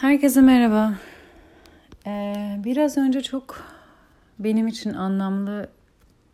Herkese 0.00 0.40
merhaba. 0.40 0.94
Ee, 2.06 2.56
biraz 2.64 2.98
önce 2.98 3.22
çok 3.22 3.64
benim 4.38 4.66
için 4.68 4.92
anlamlı 4.92 5.70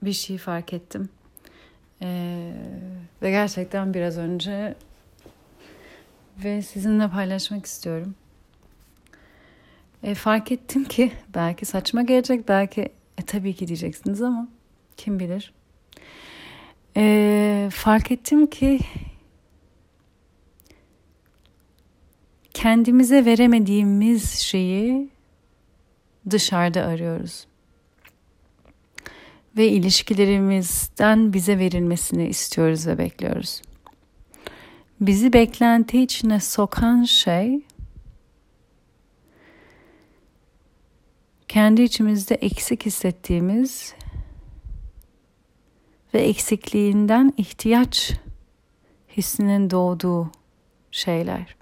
bir 0.03 0.12
şey 0.12 0.38
fark 0.38 0.73
ettim. 0.73 1.09
Ee, 2.03 2.53
ve 3.22 3.30
gerçekten 3.30 3.95
biraz 3.95 4.19
önce 4.19 4.75
ve 6.45 6.62
sizinle 6.62 7.09
paylaşmak 7.09 7.67
istiyorum. 7.67 8.14
Ee, 10.03 10.15
fark 10.15 10.53
ettim 10.53 10.85
ki 10.85 11.13
belki 11.35 11.67
saçma 11.67 12.03
gelecek, 12.03 12.49
belki 12.49 12.81
e, 13.19 13.23
tabii 13.27 13.55
ki 13.55 13.69
diyeceksiniz 13.69 14.23
ama 14.23 14.49
kim 14.97 15.21
bilir. 15.21 15.53
Ee, 16.97 17.69
fark 17.73 18.11
ettim 18.11 18.47
ki 18.47 18.81
kendimize 22.55 23.24
veremediğimiz 23.24 24.30
şeyi 24.30 25.11
dışarıda 26.30 26.83
arıyoruz. 26.83 27.47
Ve 29.56 29.69
ilişkilerimizden 29.69 31.33
bize 31.33 31.59
verilmesini 31.59 32.27
istiyoruz 32.27 32.87
ve 32.87 32.98
bekliyoruz. 32.98 33.62
Bizi 35.01 35.33
beklenti 35.33 36.02
içine 36.02 36.41
sokan 36.41 37.05
şey 37.05 37.61
kendi 41.48 41.83
içimizde 41.83 42.34
eksik 42.34 42.87
hissettiğimiz 42.87 43.95
ve 46.14 46.20
eksikliğinden 46.20 47.33
ihtiyaç 47.37 48.12
hissinin 49.16 49.70
doğduğu 49.70 50.30
şeyler. 50.91 51.62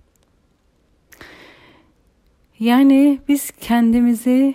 Yani 2.60 3.20
biz 3.28 3.50
kendimizi 3.50 4.54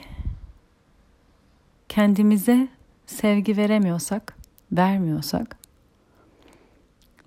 kendimize 1.89 2.67
sevgi 3.06 3.58
veremiyorsak, 3.58 4.38
vermiyorsak 4.72 5.58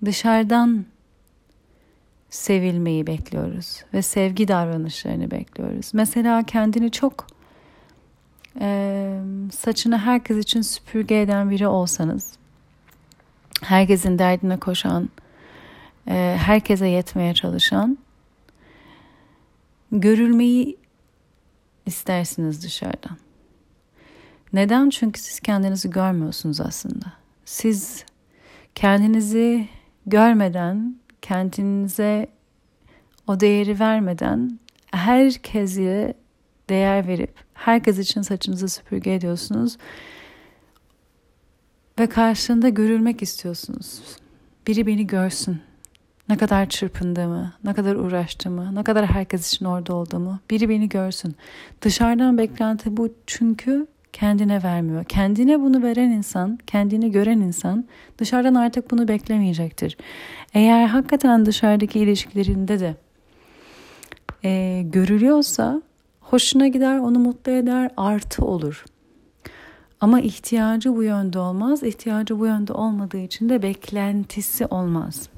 dışarıdan 0.05 0.85
sevilmeyi 2.29 3.07
bekliyoruz 3.07 3.83
ve 3.93 4.01
sevgi 4.01 4.47
davranışlarını 4.47 5.31
bekliyoruz. 5.31 5.91
Mesela 5.93 6.43
kendini 6.43 6.91
çok 6.91 7.27
e, 8.61 9.19
saçını 9.51 9.97
herkes 9.97 10.37
için 10.37 10.61
süpürge 10.61 11.21
eden 11.21 11.49
biri 11.49 11.67
olsanız, 11.67 12.33
herkesin 13.61 14.19
derdine 14.19 14.57
koşan, 14.59 15.09
e, 16.07 16.37
herkese 16.39 16.87
yetmeye 16.87 17.33
çalışan 17.33 17.97
görülmeyi 19.91 20.77
istersiniz 21.85 22.63
dışarıdan. 22.63 23.17
Neden? 24.53 24.89
Çünkü 24.89 25.21
siz 25.21 25.39
kendinizi 25.39 25.89
görmüyorsunuz 25.89 26.61
aslında. 26.61 27.13
Siz 27.45 28.05
kendinizi 28.75 29.67
görmeden, 30.05 30.95
kendinize 31.21 32.27
o 33.27 33.39
değeri 33.39 33.79
vermeden 33.79 34.59
herkese 34.91 36.13
değer 36.69 37.07
verip 37.07 37.33
herkes 37.53 37.99
için 37.99 38.21
saçınızı 38.21 38.69
süpürge 38.69 39.13
ediyorsunuz 39.13 39.77
ve 41.99 42.09
karşında 42.09 42.69
görülmek 42.69 43.21
istiyorsunuz. 43.21 44.01
Biri 44.67 44.87
beni 44.87 45.07
görsün. 45.07 45.61
Ne 46.29 46.37
kadar 46.37 46.69
çırpındığımı, 46.69 47.53
ne 47.63 47.73
kadar 47.73 47.95
uğraştığımı, 47.95 48.75
ne 48.75 48.83
kadar 48.83 49.05
herkes 49.05 49.53
için 49.53 49.65
orada 49.65 49.93
olduğumu 49.93 50.39
biri 50.49 50.69
beni 50.69 50.89
görsün. 50.89 51.35
Dışarıdan 51.81 52.37
beklenti 52.37 52.97
bu 52.97 53.09
çünkü 53.27 53.87
kendine 54.13 54.63
vermiyor. 54.63 55.03
Kendine 55.03 55.61
bunu 55.61 55.83
veren 55.83 56.09
insan, 56.09 56.59
kendini 56.67 57.11
gören 57.11 57.39
insan 57.39 57.85
dışarıdan 58.17 58.55
artık 58.55 58.91
bunu 58.91 59.07
beklemeyecektir. 59.07 59.97
Eğer 60.53 60.87
hakikaten 60.87 61.45
dışarıdaki 61.45 61.99
ilişkilerinde 61.99 62.79
de 62.79 62.95
e, 64.43 64.81
görülüyorsa 64.85 65.81
hoşuna 66.21 66.67
gider, 66.67 66.97
onu 66.97 67.19
mutlu 67.19 67.51
eder, 67.51 67.91
artı 67.97 68.45
olur. 68.45 68.85
Ama 70.01 70.21
ihtiyacı 70.21 70.95
bu 70.95 71.03
yönde 71.03 71.39
olmaz. 71.39 71.83
İhtiyacı 71.83 72.39
bu 72.39 72.45
yönde 72.45 72.73
olmadığı 72.73 73.17
için 73.17 73.49
de 73.49 73.61
beklentisi 73.61 74.65
olmaz. 74.65 75.29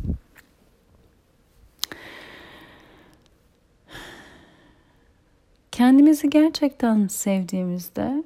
Kendimizi 5.71 6.29
gerçekten 6.29 7.07
sevdiğimizde 7.07 8.23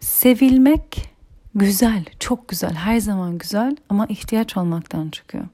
sevilmek 0.00 1.10
güzel, 1.54 2.04
çok 2.18 2.48
güzel, 2.48 2.74
her 2.74 3.00
zaman 3.00 3.38
güzel 3.38 3.76
ama 3.88 4.06
ihtiyaç 4.06 4.56
olmaktan 4.56 5.08
çıkıyor. 5.08 5.44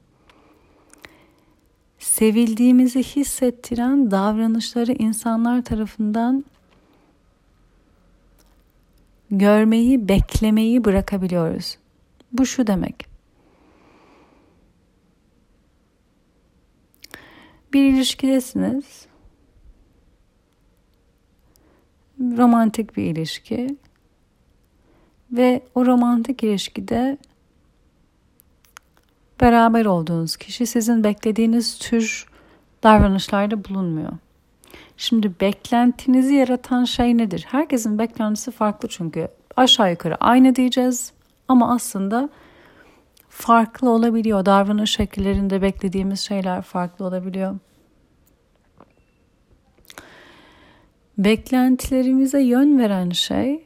Sevildiğimizi 1.99 3.03
hissettiren 3.03 4.11
davranışları 4.11 4.91
insanlar 4.93 5.63
tarafından 5.63 6.45
görmeyi, 9.31 10.09
beklemeyi 10.09 10.85
bırakabiliyoruz. 10.85 11.77
Bu 12.31 12.45
şu 12.45 12.67
demek. 12.67 13.05
Bir 17.73 17.93
ilişkidesiniz 17.93 19.08
romantik 22.19 22.97
bir 22.97 23.03
ilişki 23.03 23.77
ve 25.31 25.61
o 25.75 25.85
romantik 25.85 26.43
ilişkide 26.43 27.17
beraber 29.41 29.85
olduğunuz 29.85 30.37
kişi 30.37 30.65
sizin 30.65 31.03
beklediğiniz 31.03 31.77
tür 31.77 32.25
davranışlarda 32.83 33.65
bulunmuyor. 33.65 34.11
Şimdi 34.97 35.33
beklentinizi 35.41 36.33
yaratan 36.35 36.85
şey 36.85 37.17
nedir? 37.17 37.45
Herkesin 37.47 37.99
beklentisi 37.99 38.51
farklı 38.51 38.89
çünkü 38.89 39.27
aşağı 39.55 39.91
yukarı 39.91 40.15
aynı 40.15 40.55
diyeceğiz 40.55 41.13
ama 41.47 41.73
aslında 41.73 42.29
farklı 43.29 43.89
olabiliyor. 43.89 44.45
Davranış 44.45 44.91
şekillerinde 44.91 45.61
beklediğimiz 45.61 46.19
şeyler 46.19 46.61
farklı 46.61 47.05
olabiliyor. 47.05 47.55
Beklentilerimize 51.19 52.41
yön 52.41 52.79
veren 52.79 53.09
şey 53.09 53.63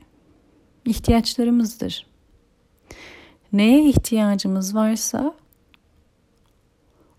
ihtiyaçlarımızdır. 0.86 2.08
Neye 3.54 3.90
ihtiyacımız 3.90 4.76
varsa 4.76 5.36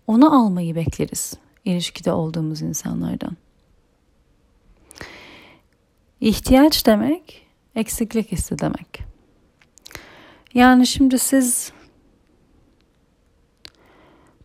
onu 0.07 0.35
almayı 0.41 0.75
bekleriz 0.75 1.33
ilişkide 1.65 2.11
olduğumuz 2.11 2.61
insanlardan. 2.61 3.37
İhtiyaç 6.21 6.85
demek 6.85 7.47
eksiklik 7.75 8.31
hissi 8.31 8.59
demek. 8.59 9.03
Yani 10.53 10.87
şimdi 10.87 11.19
siz 11.19 11.71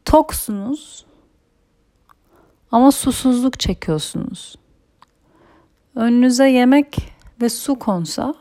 toksunuz 0.05 1.07
ama 2.73 2.93
susuzluk 2.93 3.61
çekiyorsunuz 3.61 4.60
önünüze 5.95 6.51
yemek 6.51 6.97
ve 7.43 7.49
su 7.49 7.79
konsa 7.79 8.35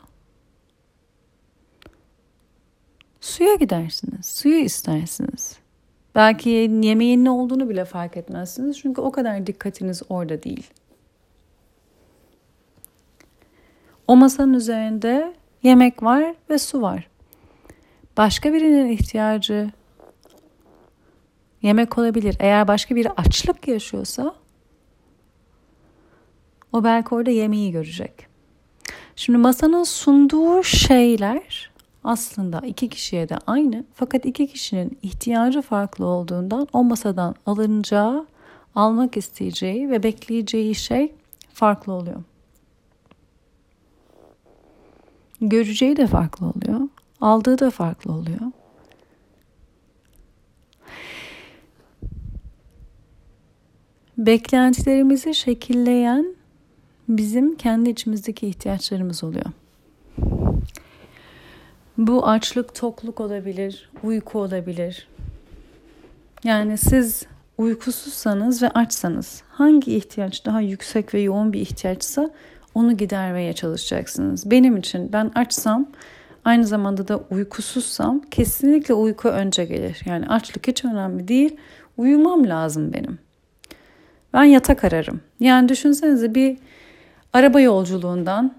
suya 3.21 3.55
gidersiniz. 3.55 4.25
Suyu 4.25 4.59
istersiniz. 4.59 5.59
Belki 6.15 6.49
yemeğin 6.81 7.25
ne 7.25 7.29
olduğunu 7.29 7.69
bile 7.69 7.85
fark 7.85 8.17
etmezsiniz. 8.17 8.79
Çünkü 8.79 9.01
o 9.01 9.11
kadar 9.11 9.47
dikkatiniz 9.47 10.01
orada 10.09 10.43
değil. 10.43 10.69
O 14.07 14.15
masanın 14.15 14.53
üzerinde 14.53 15.33
yemek 15.63 16.03
var 16.03 16.35
ve 16.49 16.59
su 16.59 16.81
var. 16.81 17.07
Başka 18.17 18.53
birinin 18.53 18.87
ihtiyacı 18.87 19.71
yemek 21.61 21.97
olabilir. 21.97 22.35
Eğer 22.39 22.67
başka 22.67 22.95
biri 22.95 23.09
açlık 23.09 23.67
yaşıyorsa 23.67 24.35
o 26.73 26.83
belki 26.83 27.15
orada 27.15 27.31
yemeği 27.31 27.71
görecek. 27.71 28.27
Şimdi 29.15 29.39
masanın 29.39 29.83
sunduğu 29.83 30.63
şeyler 30.63 31.71
aslında 32.03 32.59
iki 32.59 32.89
kişiye 32.89 33.29
de 33.29 33.37
aynı 33.47 33.85
fakat 33.93 34.25
iki 34.25 34.47
kişinin 34.47 34.97
ihtiyacı 35.01 35.61
farklı 35.61 36.05
olduğundan 36.05 36.67
o 36.73 36.83
masadan 36.83 37.35
alınacağı, 37.45 38.27
almak 38.75 39.17
isteyeceği 39.17 39.89
ve 39.89 40.03
bekleyeceği 40.03 40.75
şey 40.75 41.13
farklı 41.53 41.93
oluyor. 41.93 42.23
Göreceği 45.41 45.97
de 45.97 46.07
farklı 46.07 46.45
oluyor, 46.45 46.79
aldığı 47.21 47.59
da 47.59 47.69
farklı 47.69 48.13
oluyor. 48.13 48.51
beklentilerimizi 54.19 55.35
şekilleyen 55.35 56.35
bizim 57.09 57.55
kendi 57.55 57.89
içimizdeki 57.89 58.47
ihtiyaçlarımız 58.47 59.23
oluyor. 59.23 59.45
Bu 61.97 62.27
açlık, 62.27 62.75
tokluk 62.75 63.19
olabilir, 63.19 63.89
uyku 64.03 64.39
olabilir. 64.39 65.07
Yani 66.43 66.77
siz 66.77 67.25
uykusuzsanız 67.57 68.63
ve 68.63 68.69
açsanız 68.69 69.43
hangi 69.49 69.95
ihtiyaç 69.95 70.45
daha 70.45 70.61
yüksek 70.61 71.13
ve 71.13 71.19
yoğun 71.19 71.53
bir 71.53 71.61
ihtiyaçsa 71.61 72.29
onu 72.75 72.97
gidermeye 72.97 73.53
çalışacaksınız. 73.53 74.51
Benim 74.51 74.77
için 74.77 75.13
ben 75.13 75.31
açsam 75.35 75.87
aynı 76.45 76.67
zamanda 76.67 77.07
da 77.07 77.17
uykusuzsam 77.17 78.21
kesinlikle 78.31 78.93
uyku 78.93 79.29
önce 79.29 79.65
gelir. 79.65 80.01
Yani 80.05 80.27
açlık 80.27 80.67
hiç 80.67 80.85
önemli 80.85 81.27
değil. 81.27 81.57
Uyumam 81.97 82.49
lazım 82.49 82.93
benim. 82.93 83.19
Ben 84.33 84.43
yatak 84.43 84.83
ararım. 84.83 85.21
Yani 85.39 85.69
düşünsenize 85.69 86.35
bir 86.35 86.57
araba 87.33 87.59
yolculuğundan 87.59 88.55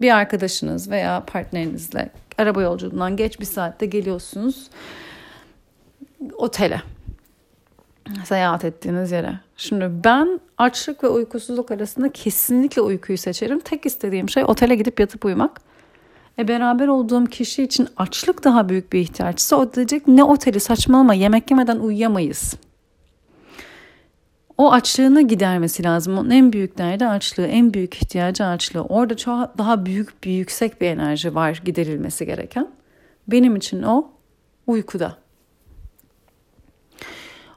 bir 0.00 0.16
arkadaşınız 0.16 0.90
veya 0.90 1.24
partnerinizle 1.26 2.10
araba 2.38 2.62
yolculuğundan 2.62 3.16
geç 3.16 3.40
bir 3.40 3.44
saatte 3.44 3.86
geliyorsunuz 3.86 4.70
otele 6.36 6.82
seyahat 8.24 8.64
ettiğiniz 8.64 9.12
yere. 9.12 9.40
Şimdi 9.56 9.90
ben 10.04 10.40
açlık 10.58 11.04
ve 11.04 11.08
uykusuzluk 11.08 11.70
arasında 11.70 12.12
kesinlikle 12.12 12.82
uykuyu 12.82 13.18
seçerim. 13.18 13.60
Tek 13.60 13.86
istediğim 13.86 14.28
şey 14.28 14.44
otele 14.44 14.74
gidip 14.74 15.00
yatıp 15.00 15.24
uyumak. 15.24 15.60
E 16.38 16.48
beraber 16.48 16.88
olduğum 16.88 17.24
kişi 17.24 17.62
için 17.62 17.88
açlık 17.96 18.44
daha 18.44 18.68
büyük 18.68 18.92
bir 18.92 19.00
ihtiyaçsa 19.00 19.56
o 19.56 19.72
diyecek 19.72 20.08
ne 20.08 20.24
oteli 20.24 20.60
saçmalama 20.60 21.14
yemek 21.14 21.50
yemeden 21.50 21.78
uyuyamayız. 21.78 22.54
O 24.58 24.72
açlığını 24.72 25.22
gidermesi 25.22 25.82
lazım. 25.84 26.18
Onun 26.18 26.30
en 26.30 26.52
büyük 26.52 26.78
derdi 26.78 27.06
açlığı, 27.06 27.46
en 27.46 27.74
büyük 27.74 27.94
ihtiyacı 27.94 28.44
açlığı. 28.44 28.82
Orada 28.82 29.16
çok 29.16 29.58
daha 29.58 29.86
büyük 29.86 30.24
bir 30.24 30.30
yüksek 30.30 30.80
bir 30.80 30.86
enerji 30.86 31.34
var 31.34 31.62
giderilmesi 31.64 32.26
gereken. 32.26 32.68
Benim 33.28 33.56
için 33.56 33.82
o 33.82 34.10
uykuda. 34.66 35.16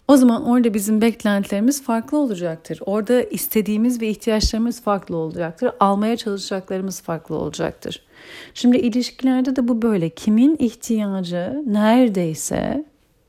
O 0.08 0.18
zaman 0.18 0.46
orada 0.46 0.74
bizim 0.74 1.02
beklentilerimiz 1.02 1.84
farklı 1.84 2.18
olacaktır. 2.18 2.80
Orada 2.86 3.22
istediğimiz 3.24 4.02
ve 4.02 4.08
ihtiyaçlarımız 4.10 4.82
farklı 4.82 5.16
olacaktır. 5.16 5.72
Almaya 5.80 6.18
çalışacaklarımız 6.18 7.02
farklı 7.02 7.36
olacaktır. 7.36 8.04
Şimdi 8.54 8.78
ilişkilerde 8.78 9.56
de 9.56 9.68
bu 9.68 9.82
böyle. 9.82 10.10
Kimin 10.10 10.56
ihtiyacı 10.60 11.64
neredeyse 11.66 12.86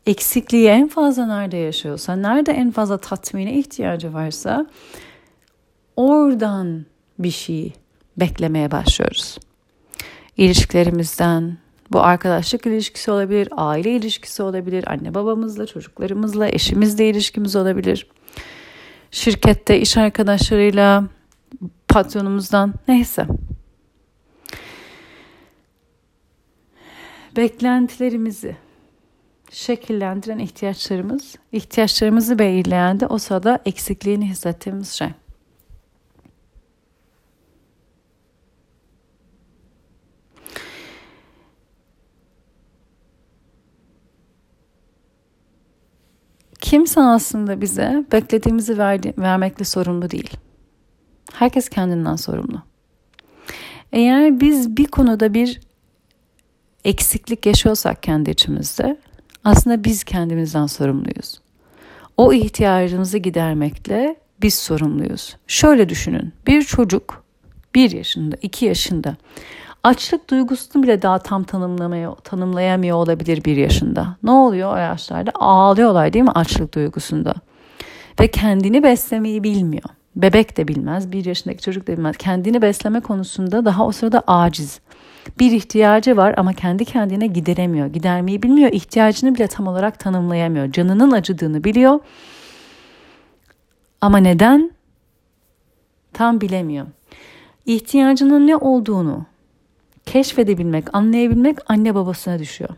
eksikliği 0.06 0.68
en 0.68 0.88
fazla 0.88 1.26
nerede 1.26 1.56
yaşıyorsa, 1.56 2.16
nerede 2.16 2.52
en 2.52 2.70
fazla 2.70 2.98
tatmine 2.98 3.58
ihtiyacı 3.58 4.12
varsa 4.14 4.66
oradan 5.96 6.86
bir 7.18 7.30
şey 7.30 7.72
beklemeye 8.16 8.70
başlıyoruz. 8.70 9.38
İlişkilerimizden, 10.36 11.58
bu 11.92 12.00
arkadaşlık 12.00 12.66
ilişkisi 12.66 13.10
olabilir, 13.10 13.48
aile 13.56 13.96
ilişkisi 13.96 14.42
olabilir, 14.42 14.92
anne 14.92 15.14
babamızla, 15.14 15.66
çocuklarımızla, 15.66 16.48
eşimizle 16.48 17.08
ilişkimiz 17.08 17.56
olabilir. 17.56 18.06
Şirkette, 19.10 19.80
iş 19.80 19.96
arkadaşlarıyla, 19.96 21.04
patronumuzdan 21.88 22.74
neyse. 22.88 23.26
Beklentilerimizi 27.36 28.56
şekillendiren 29.52 30.38
ihtiyaçlarımız, 30.38 31.36
ihtiyaçlarımızı 31.52 32.38
belirleyen 32.38 33.00
de 33.00 33.06
o 33.06 33.18
sırada 33.18 33.58
eksikliğini 33.64 34.28
hissettiğimiz 34.28 34.92
şey. 34.92 35.08
Kimse 46.60 47.00
aslında 47.00 47.60
bize 47.60 48.04
beklediğimizi 48.12 48.78
verdi, 48.78 49.14
vermekle 49.18 49.64
sorumlu 49.64 50.10
değil. 50.10 50.30
Herkes 51.32 51.68
kendinden 51.68 52.16
sorumlu. 52.16 52.62
Eğer 53.92 54.40
biz 54.40 54.76
bir 54.76 54.86
konuda 54.86 55.34
bir 55.34 55.60
eksiklik 56.84 57.46
yaşıyorsak 57.46 58.02
kendi 58.02 58.30
içimizde 58.30 58.98
aslında 59.44 59.84
biz 59.84 60.04
kendimizden 60.04 60.66
sorumluyuz. 60.66 61.40
O 62.16 62.32
ihtiyacımızı 62.32 63.18
gidermekle 63.18 64.16
biz 64.42 64.54
sorumluyuz. 64.54 65.36
Şöyle 65.46 65.88
düşünün. 65.88 66.32
Bir 66.46 66.62
çocuk 66.62 67.24
bir 67.74 67.90
yaşında, 67.90 68.36
iki 68.42 68.64
yaşında 68.64 69.16
açlık 69.82 70.30
duygusunu 70.30 70.82
bile 70.82 71.02
daha 71.02 71.18
tam 71.18 71.44
tanımlayamıyor 72.24 72.96
olabilir 72.96 73.44
bir 73.44 73.56
yaşında. 73.56 74.16
Ne 74.22 74.30
oluyor 74.30 74.72
o 74.74 74.76
yaşlarda? 74.76 75.30
Ağlıyorlar 75.34 76.12
değil 76.12 76.24
mi 76.24 76.30
açlık 76.30 76.74
duygusunda? 76.74 77.34
Ve 78.20 78.28
kendini 78.30 78.82
beslemeyi 78.82 79.42
bilmiyor. 79.42 79.84
Bebek 80.16 80.56
de 80.56 80.68
bilmez, 80.68 81.12
bir 81.12 81.24
yaşındaki 81.24 81.62
çocuk 81.62 81.86
da 81.86 81.92
bilmez. 81.92 82.16
Kendini 82.16 82.62
besleme 82.62 83.00
konusunda 83.00 83.64
daha 83.64 83.86
o 83.86 83.92
sırada 83.92 84.22
aciz. 84.26 84.80
Bir 85.38 85.52
ihtiyacı 85.52 86.16
var 86.16 86.34
ama 86.36 86.52
kendi 86.52 86.84
kendine 86.84 87.26
gideremiyor. 87.26 87.86
Gidermeyi 87.86 88.42
bilmiyor. 88.42 88.72
İhtiyacını 88.72 89.34
bile 89.34 89.46
tam 89.46 89.66
olarak 89.66 89.98
tanımlayamıyor. 89.98 90.72
Canının 90.72 91.10
acıdığını 91.10 91.64
biliyor. 91.64 92.00
Ama 94.00 94.18
neden? 94.18 94.70
Tam 96.12 96.40
bilemiyor. 96.40 96.86
İhtiyacının 97.66 98.46
ne 98.46 98.56
olduğunu 98.56 99.26
keşfedebilmek, 100.06 100.94
anlayabilmek 100.94 101.58
anne 101.70 101.94
babasına 101.94 102.38
düşüyor. 102.38 102.70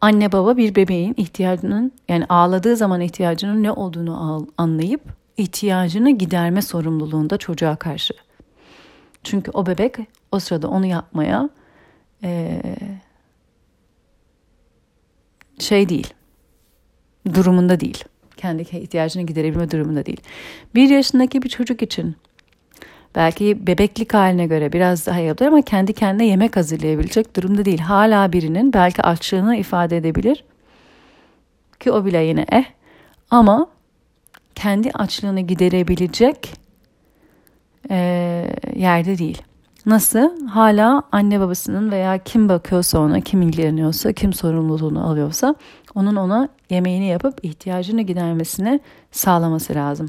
Anne 0.00 0.32
baba 0.32 0.56
bir 0.56 0.74
bebeğin 0.74 1.14
ihtiyacının 1.16 1.92
yani 2.08 2.24
ağladığı 2.28 2.76
zaman 2.76 3.00
ihtiyacının 3.00 3.62
ne 3.62 3.72
olduğunu 3.72 4.46
anlayıp 4.58 5.02
ihtiyacını 5.36 6.10
giderme 6.10 6.62
sorumluluğunda 6.62 7.36
çocuğa 7.38 7.76
karşı. 7.76 8.14
Çünkü 9.24 9.50
o 9.50 9.66
bebek 9.66 9.96
o 10.32 10.38
sırada 10.38 10.68
onu 10.68 10.86
yapmaya 10.86 11.48
e, 12.22 12.60
şey 15.58 15.88
değil, 15.88 16.14
durumunda 17.34 17.80
değil. 17.80 18.04
Kendi 18.36 18.62
ihtiyacını 18.62 19.22
giderebilme 19.22 19.70
durumunda 19.70 20.06
değil. 20.06 20.20
Bir 20.74 20.88
yaşındaki 20.88 21.42
bir 21.42 21.48
çocuk 21.48 21.82
için 21.82 22.16
belki 23.14 23.66
bebeklik 23.66 24.14
haline 24.14 24.46
göre 24.46 24.72
biraz 24.72 25.06
daha 25.06 25.18
yapılır 25.18 25.48
ama 25.48 25.62
kendi 25.62 25.92
kendine 25.92 26.26
yemek 26.26 26.56
hazırlayabilecek 26.56 27.36
durumda 27.36 27.64
değil. 27.64 27.78
Hala 27.78 28.32
birinin 28.32 28.72
belki 28.72 29.02
açlığını 29.02 29.56
ifade 29.56 29.96
edebilir 29.96 30.44
ki 31.80 31.92
o 31.92 32.04
bile 32.04 32.18
yine 32.18 32.46
eh 32.52 32.64
ama 33.30 33.66
kendi 34.54 34.90
açlığını 34.90 35.40
giderebilecek 35.40 36.63
e, 37.90 37.96
yerde 38.76 39.18
değil. 39.18 39.42
Nasıl? 39.86 40.46
Hala 40.46 41.02
anne 41.12 41.40
babasının 41.40 41.90
veya 41.90 42.18
kim 42.18 42.48
bakıyorsa 42.48 42.98
ona, 42.98 43.20
kim 43.20 43.42
ilgileniyorsa, 43.42 44.12
kim 44.12 44.32
sorumluluğunu 44.32 45.08
alıyorsa 45.10 45.54
onun 45.94 46.16
ona 46.16 46.48
yemeğini 46.70 47.06
yapıp 47.06 47.44
ihtiyacını 47.44 48.02
gidermesini 48.02 48.80
sağlaması 49.10 49.74
lazım. 49.74 50.08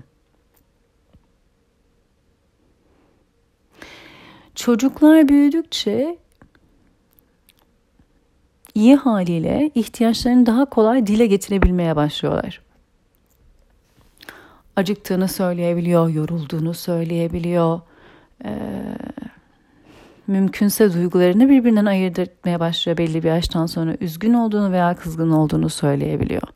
Çocuklar 4.55 5.27
büyüdükçe 5.27 6.17
iyi 8.75 8.95
haliyle 8.95 9.71
ihtiyaçlarını 9.75 10.45
daha 10.45 10.65
kolay 10.65 11.07
dile 11.07 11.25
getirebilmeye 11.25 11.95
başlıyorlar. 11.95 12.64
Acıktığını 14.75 15.27
söyleyebiliyor, 15.27 16.09
yorulduğunu 16.09 16.73
söyleyebiliyor. 16.73 17.81
Ee, 18.45 18.57
mümkünse 20.27 20.93
duygularını 20.93 21.49
birbirinden 21.49 21.85
ayırt 21.85 22.19
etmeye 22.19 22.59
başlıyor 22.59 22.97
belli 22.97 23.23
bir 23.23 23.27
yaştan 23.27 23.65
sonra. 23.65 23.95
Üzgün 24.01 24.33
olduğunu 24.33 24.71
veya 24.71 24.95
kızgın 24.95 25.31
olduğunu 25.31 25.69
söyleyebiliyor. 25.69 26.47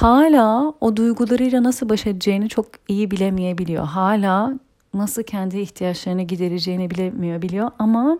hala 0.00 0.72
o 0.80 0.96
duygularıyla 0.96 1.62
nasıl 1.62 1.88
baş 1.88 2.06
edeceğini 2.06 2.48
çok 2.48 2.66
iyi 2.88 3.10
bilemeyebiliyor. 3.10 3.84
Hala 3.84 4.58
nasıl 4.94 5.22
kendi 5.22 5.58
ihtiyaçlarını 5.58 6.22
gidereceğini 6.22 6.90
bilemiyor 6.90 7.42
biliyor 7.42 7.70
ama 7.78 8.18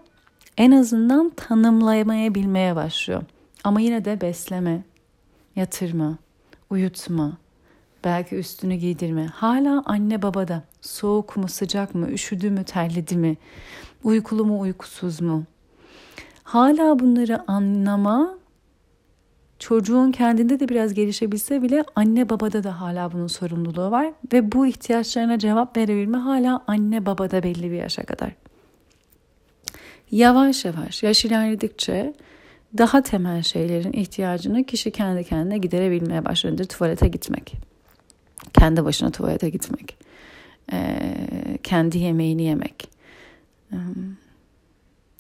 en 0.57 0.71
azından 0.71 1.31
tanımlamaya 1.31 2.35
bilmeye 2.35 2.77
başlıyor. 2.77 3.23
Ama 3.65 3.81
yine 3.81 4.05
de 4.05 4.21
besleme, 4.21 4.83
yatırma, 5.59 6.19
uyutma, 6.71 7.33
belki 8.05 8.37
üstünü 8.37 8.75
giydirme. 8.75 9.27
Hala 9.27 9.83
anne 9.87 10.23
babada 10.23 10.63
soğuk 10.81 11.37
mu 11.37 11.49
sıcak 11.49 11.95
mı, 11.95 12.11
üşüdü 12.11 12.51
mü 12.51 12.65
terledi 12.65 13.17
mi, 13.17 13.37
uykulu 14.05 14.45
mu 14.45 14.61
uykusuz 14.61 15.21
mu? 15.21 15.45
Hala 16.45 16.99
bunları 16.99 17.51
anlama 17.51 18.39
çocuğun 19.59 20.13
kendinde 20.13 20.61
de 20.61 20.69
biraz 20.69 20.95
gelişebilse 20.95 21.63
bile 21.63 21.85
anne 21.97 22.29
babada 22.29 22.65
da 22.65 22.81
hala 22.81 23.13
bunun 23.13 23.27
sorumluluğu 23.27 23.91
var 23.91 24.13
ve 24.33 24.53
bu 24.53 24.67
ihtiyaçlarına 24.67 25.39
cevap 25.39 25.77
verebilme 25.77 26.19
hala 26.19 26.65
anne 26.67 27.07
babada 27.07 27.43
belli 27.43 27.71
bir 27.71 27.77
yaşa 27.77 28.03
kadar. 28.03 28.33
Yavaş 30.11 30.65
yavaş 30.65 31.03
yaş 31.03 31.25
ilerledikçe 31.25 32.15
daha 32.79 33.03
temel 33.03 33.43
şeylerin 33.43 33.93
ihtiyacını 33.93 34.65
kişi 34.65 34.91
kendi 34.91 35.25
kendine 35.25 35.59
giderebilmeye 35.59 36.25
başlayınca 36.25 36.65
tuvalete 36.65 37.09
gitmek. 37.09 37.57
Kendi 38.59 38.85
başına 38.85 39.11
tuvalete 39.11 39.51
gitmek. 39.51 39.97
Ee, 40.73 40.99
kendi 41.63 41.99
yemeğini 41.99 42.43
yemek. 42.43 42.89
Ee, 43.73 43.77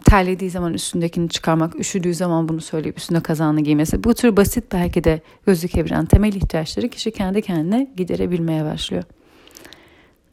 terlediği 0.04 0.50
zaman 0.50 0.74
üstündekini 0.74 1.28
çıkarmak, 1.28 1.80
üşüdüğü 1.80 2.14
zaman 2.14 2.48
bunu 2.48 2.60
söyleyip 2.60 2.98
üstüne 2.98 3.20
kazağını 3.20 3.60
giymesi. 3.60 4.04
Bu 4.04 4.14
tür 4.14 4.36
basit 4.36 4.64
belki 4.72 5.04
de 5.04 5.20
gözükebilen 5.46 6.06
temel 6.06 6.32
ihtiyaçları 6.32 6.88
kişi 6.88 7.10
kendi 7.10 7.42
kendine 7.42 7.90
giderebilmeye 7.96 8.64
başlıyor. 8.64 9.04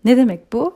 Ne 0.06 0.18
demek 0.18 0.54
bu? 0.54 0.76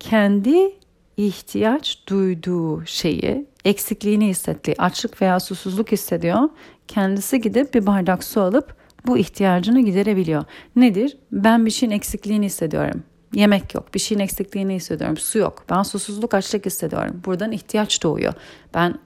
Kendi 0.00 0.72
ihtiyaç 1.16 2.02
duyduğu 2.08 2.86
şeyi, 2.86 3.46
eksikliğini 3.64 4.28
hissettiği, 4.28 4.76
açlık 4.78 5.22
veya 5.22 5.40
susuzluk 5.40 5.92
hissediyor. 5.92 6.48
Kendisi 6.88 7.40
gidip 7.40 7.74
bir 7.74 7.86
bardak 7.86 8.24
su 8.24 8.40
alıp 8.40 8.76
bu 9.06 9.18
ihtiyacını 9.18 9.80
giderebiliyor. 9.80 10.44
Nedir? 10.76 11.18
Ben 11.32 11.66
bir 11.66 11.70
şeyin 11.70 11.92
eksikliğini 11.92 12.46
hissediyorum. 12.46 13.02
Yemek 13.34 13.74
yok, 13.74 13.94
bir 13.94 13.98
şeyin 13.98 14.20
eksikliğini 14.20 14.74
hissediyorum, 14.74 15.16
su 15.16 15.38
yok. 15.38 15.64
Ben 15.70 15.82
susuzluk, 15.82 16.34
açlık 16.34 16.66
hissediyorum. 16.66 17.22
Buradan 17.24 17.52
ihtiyaç 17.52 18.02
doğuyor. 18.02 18.34
Ben 18.74 18.98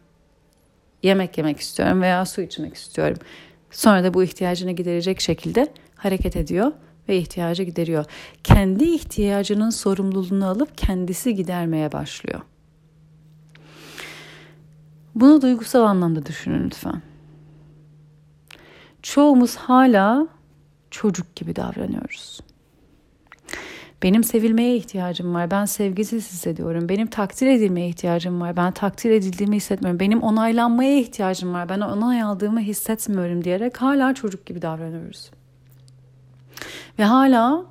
yemek 1.02 1.38
yemek 1.38 1.60
istiyorum 1.60 2.02
veya 2.02 2.24
su 2.24 2.40
içmek 2.40 2.74
istiyorum. 2.74 3.16
Sonra 3.70 4.04
da 4.04 4.14
bu 4.14 4.22
ihtiyacını 4.22 4.72
giderecek 4.72 5.20
şekilde 5.20 5.68
hareket 5.96 6.36
ediyor 6.36 6.72
ve 7.08 7.16
ihtiyacı 7.16 7.62
gideriyor. 7.62 8.04
Kendi 8.44 8.84
ihtiyacının 8.84 9.70
sorumluluğunu 9.70 10.46
alıp 10.46 10.78
kendisi 10.78 11.34
gidermeye 11.34 11.92
başlıyor. 11.92 12.40
Bunu 15.14 15.42
duygusal 15.42 15.82
anlamda 15.82 16.26
düşünün 16.26 16.64
lütfen. 16.64 17.02
Çoğumuz 19.02 19.56
hala 19.56 20.26
çocuk 20.90 21.36
gibi 21.36 21.56
davranıyoruz. 21.56 22.40
Benim 24.02 24.24
sevilmeye 24.24 24.76
ihtiyacım 24.76 25.34
var. 25.34 25.50
Ben 25.50 25.64
sevgisiz 25.64 26.32
hissediyorum. 26.32 26.88
Benim 26.88 27.06
takdir 27.06 27.46
edilmeye 27.46 27.88
ihtiyacım 27.88 28.40
var. 28.40 28.56
Ben 28.56 28.72
takdir 28.72 29.10
edildiğimi 29.10 29.56
hissetmiyorum. 29.56 30.00
Benim 30.00 30.22
onaylanmaya 30.22 30.98
ihtiyacım 30.98 31.54
var. 31.54 31.68
Ben 31.68 31.80
onay 31.80 32.22
aldığımı 32.22 32.60
hissetmiyorum 32.60 33.44
diyerek 33.44 33.82
hala 33.82 34.14
çocuk 34.14 34.46
gibi 34.46 34.62
davranıyoruz. 34.62 35.30
Ve 36.98 37.04
hala 37.04 37.64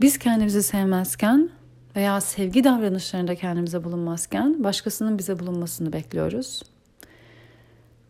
biz 0.00 0.18
kendimizi 0.18 0.62
sevmezken 0.62 1.50
veya 1.96 2.20
sevgi 2.20 2.64
davranışlarında 2.64 3.34
kendimize 3.34 3.84
bulunmazken 3.84 4.64
başkasının 4.64 5.18
bize 5.18 5.38
bulunmasını 5.38 5.92
bekliyoruz. 5.92 6.62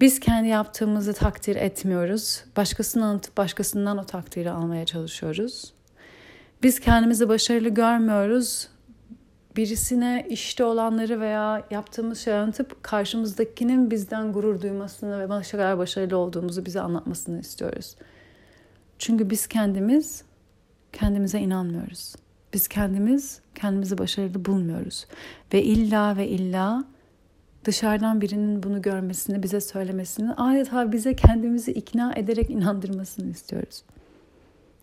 Biz 0.00 0.20
kendi 0.20 0.48
yaptığımızı 0.48 1.12
takdir 1.12 1.56
etmiyoruz. 1.56 2.44
Başkasını 2.56 3.04
anlatıp 3.04 3.36
başkasından 3.36 3.98
o 3.98 4.04
takdiri 4.04 4.50
almaya 4.50 4.86
çalışıyoruz. 4.86 5.72
Biz 6.62 6.80
kendimizi 6.80 7.28
başarılı 7.28 7.68
görmüyoruz. 7.68 8.68
Birisine 9.56 10.26
işte 10.30 10.64
olanları 10.64 11.20
veya 11.20 11.66
yaptığımız 11.70 12.18
şeyi 12.18 12.36
anlatıp 12.36 12.82
karşımızdakinin 12.82 13.90
bizden 13.90 14.32
gurur 14.32 14.62
duymasını 14.62 15.20
ve 15.20 15.28
başka 15.28 15.58
kadar 15.58 15.78
başarılı 15.78 16.16
olduğumuzu 16.16 16.66
bize 16.66 16.80
anlatmasını 16.80 17.40
istiyoruz. 17.40 17.96
Çünkü 18.98 19.30
biz 19.30 19.46
kendimiz 19.46 20.24
kendimize 20.92 21.38
inanmıyoruz. 21.38 22.14
Biz 22.56 22.68
kendimiz 22.68 23.40
kendimizi 23.54 23.98
başarılı 23.98 24.44
bulmuyoruz. 24.44 25.06
Ve 25.52 25.62
illa 25.62 26.16
ve 26.16 26.28
illa 26.28 26.84
dışarıdan 27.64 28.20
birinin 28.20 28.62
bunu 28.62 28.82
görmesini, 28.82 29.42
bize 29.42 29.60
söylemesini, 29.60 30.32
adeta 30.32 30.92
bize 30.92 31.16
kendimizi 31.16 31.72
ikna 31.72 32.12
ederek 32.14 32.50
inandırmasını 32.50 33.30
istiyoruz. 33.30 33.82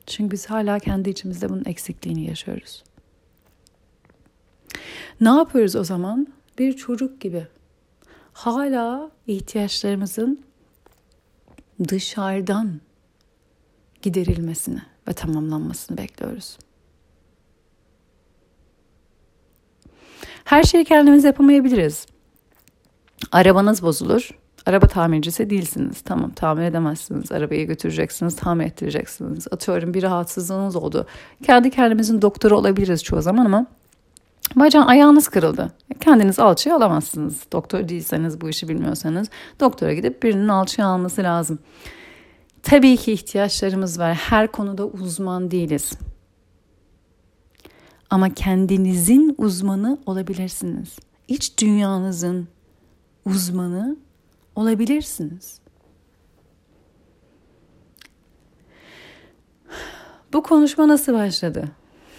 Çünkü 0.05 0.31
biz 0.31 0.45
hala 0.45 0.79
kendi 0.79 1.09
içimizde 1.09 1.49
bunun 1.49 1.65
eksikliğini 1.65 2.25
yaşıyoruz. 2.27 2.83
Ne 5.21 5.29
yapıyoruz 5.29 5.75
o 5.75 5.83
zaman? 5.83 6.27
Bir 6.59 6.73
çocuk 6.73 7.21
gibi. 7.21 7.47
Hala 8.33 9.11
ihtiyaçlarımızın 9.27 10.43
dışarıdan 11.87 12.81
giderilmesini 14.01 14.81
ve 15.07 15.13
tamamlanmasını 15.13 15.97
bekliyoruz. 15.97 16.57
Her 20.43 20.63
şeyi 20.63 20.85
kendimiz 20.85 21.23
yapamayabiliriz. 21.23 22.05
Arabanız 23.31 23.83
bozulur. 23.83 24.29
Araba 24.65 24.87
tamircisi 24.87 25.49
değilsiniz. 25.49 26.01
Tamam 26.01 26.31
tamir 26.31 26.63
edemezsiniz. 26.63 27.31
Arabayı 27.31 27.67
götüreceksiniz, 27.67 28.35
tamir 28.35 28.65
ettireceksiniz. 28.65 29.47
Atıyorum 29.51 29.93
bir 29.93 30.03
rahatsızlığınız 30.03 30.75
oldu. 30.75 31.07
Kendi 31.43 31.71
kendimizin 31.71 32.21
doktoru 32.21 32.57
olabiliriz 32.57 33.03
çoğu 33.03 33.21
zaman 33.21 33.45
ama 33.45 33.65
Bacağın 34.55 34.87
ayağınız 34.87 35.27
kırıldı. 35.27 35.71
Kendiniz 35.99 36.39
alçıya 36.39 36.75
alamazsınız. 36.75 37.43
Doktor 37.51 37.89
değilseniz 37.89 38.41
bu 38.41 38.49
işi 38.49 38.67
bilmiyorsanız 38.67 39.29
doktora 39.59 39.93
gidip 39.93 40.23
birinin 40.23 40.47
alçıya 40.47 40.87
alması 40.87 41.23
lazım. 41.23 41.59
Tabii 42.63 42.97
ki 42.97 43.11
ihtiyaçlarımız 43.11 43.99
var. 43.99 44.13
Her 44.13 44.47
konuda 44.47 44.85
uzman 44.85 45.51
değiliz. 45.51 45.93
Ama 48.13 48.33
kendinizin 48.33 49.35
uzmanı 49.37 49.97
olabilirsiniz. 50.05 50.95
İç 51.27 51.59
dünyanızın 51.61 52.47
uzmanı 53.25 53.97
olabilirsiniz. 54.55 55.59
Bu 60.33 60.43
konuşma 60.43 60.87
nasıl 60.87 61.13
başladı? 61.13 61.65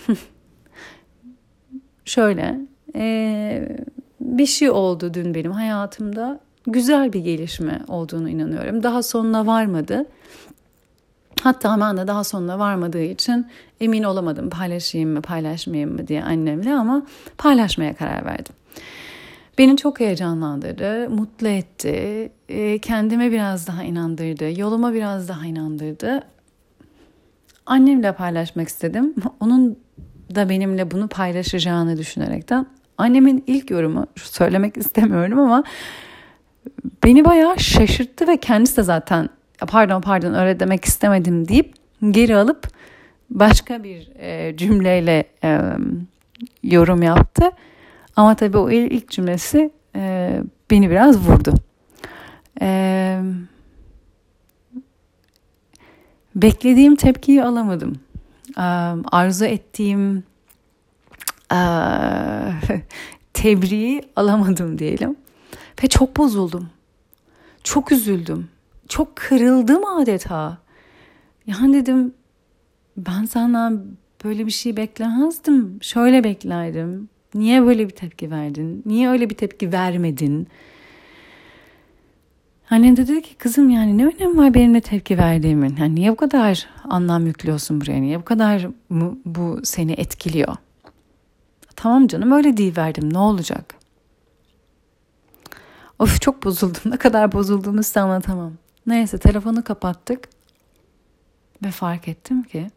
Şöyle, 2.05 2.61
ee, 2.95 3.79
bir 4.21 4.47
şey 4.47 4.71
oldu 4.71 5.15
dün 5.15 5.35
benim 5.35 5.53
hayatımda. 5.53 6.41
Güzel 6.67 7.13
bir 7.13 7.21
gelişme 7.21 7.81
olduğunu 7.89 8.29
inanıyorum. 8.29 8.83
Daha 8.83 9.03
sonuna 9.03 9.47
varmadı. 9.47 10.07
Hatta 11.45 11.97
de 11.97 12.07
daha 12.07 12.25
sonuna 12.25 12.59
varmadığı 12.59 13.03
için 13.03 13.47
emin 13.81 14.03
olamadım 14.03 14.51
paylaşayım 14.51 15.11
mı 15.11 15.23
paylaşmayayım 15.23 15.93
mı 15.93 16.09
diye 16.09 16.25
annemle 16.25 16.75
ama 16.75 17.03
paylaşmaya 17.39 17.95
karar 17.97 18.25
verdim. 18.25 18.55
Beni 19.59 19.77
çok 19.77 20.01
heyecanlandırdı, 20.01 21.11
mutlu 21.11 21.49
etti, 21.49 22.33
e, 22.49 22.79
kendime 22.79 23.33
biraz 23.33 23.67
daha 23.67 23.83
inandırdı, 23.83 24.61
yoluma 24.61 24.95
biraz 24.95 25.29
daha 25.29 25.47
inandırdı. 25.47 26.23
Annemle 27.67 28.13
paylaşmak 28.13 28.69
istedim. 28.69 29.15
Onun 29.41 29.79
da 30.35 30.49
benimle 30.49 30.91
bunu 30.91 31.09
paylaşacağını 31.09 31.99
düşünerekten. 31.99 32.67
Annemin 32.99 33.45
ilk 33.47 33.71
yorumu, 33.71 34.07
söylemek 34.17 34.77
istemiyorum 34.77 35.39
ama 35.39 35.65
beni 37.05 37.25
bayağı 37.25 37.59
şaşırttı 37.59 38.29
ve 38.29 38.37
kendisi 38.37 38.77
de 38.77 38.83
zaten 38.83 39.29
pardon 39.59 40.01
pardon 40.01 40.35
öyle 40.35 40.61
demek 40.61 40.85
istemedim 40.85 41.49
deyip 41.49 41.75
geri 42.11 42.37
alıp 42.37 42.69
başka 43.31 43.83
bir 43.83 44.11
e, 44.19 44.57
cümleyle 44.57 45.25
e, 45.45 45.61
yorum 46.63 47.03
yaptı. 47.03 47.51
Ama 48.17 48.35
tabii 48.35 48.59
o 48.59 48.71
ilk 48.71 49.11
cümlesi 49.11 49.71
e, 49.97 50.41
beni 50.71 50.91
biraz 50.91 51.19
vurdu. 51.19 51.55
E, 52.61 53.21
beklediğim 56.35 56.97
tepkiyi 56.97 57.45
alamadım. 57.45 58.01
E, 58.57 58.63
arzu 59.13 59.45
ettiğim 59.45 60.25
e, 61.53 61.59
tebriği 63.33 64.03
alamadım 64.17 64.79
diyelim. 64.79 65.17
Ve 65.83 65.87
çok 65.89 66.17
bozuldum. 66.17 66.71
Çok 67.65 67.93
üzüldüm. 67.93 68.49
Çok 68.89 69.17
kırıldım 69.17 69.85
adeta. 69.85 70.59
Yani 71.47 71.75
dedim 71.75 72.15
ben 72.97 73.25
senden 73.25 73.85
böyle 74.25 74.47
bir 74.47 74.51
şey 74.51 74.77
beklemezdim. 74.77 75.79
Şöyle 75.81 76.25
beklerdim. 76.25 77.09
Niye 77.35 77.67
böyle 77.67 77.89
bir 77.89 77.95
tepki 77.95 78.31
verdin? 78.31 78.83
Niye 78.87 79.09
öyle 79.09 79.31
bir 79.31 79.35
tepki 79.35 79.73
vermedin? 79.73 80.49
Annem 82.71 82.97
de 82.97 83.09
dedi 83.09 83.23
ki 83.23 83.35
kızım 83.35 83.71
yani 83.71 83.99
ne 83.99 84.07
önemi 84.07 84.37
var 84.39 84.55
benimle 84.55 84.81
tepki 84.81 85.19
verdiğimin? 85.19 85.77
Yani 85.81 85.95
niye 85.95 86.13
bu 86.13 86.17
kadar 86.17 86.67
anlam 86.85 87.27
yüklüyorsun 87.27 87.81
buraya? 87.81 88.01
Niye 88.01 88.21
bu 88.21 88.25
kadar 88.25 88.69
bu, 88.91 89.19
bu 89.25 89.61
seni 89.65 89.93
etkiliyor? 89.93 90.57
Tamam 91.77 92.07
canım 92.07 92.33
öyle 92.33 92.57
değil 92.57 92.77
verdim 92.77 93.13
ne 93.13 93.19
olacak? 93.19 93.75
Of 95.99 96.21
çok 96.21 96.45
bozuldum. 96.45 96.81
Ne 96.91 96.97
kadar 96.97 97.33
bozulduğumu 97.33 97.83
size 97.83 98.01
anlatamam. 98.01 98.53
Neyse 98.87 99.19
telefonu 99.19 99.65
kapattık 99.65 100.29
ve 101.65 101.71
fark 101.71 102.09
ettim 102.09 102.43
ki 102.43 102.71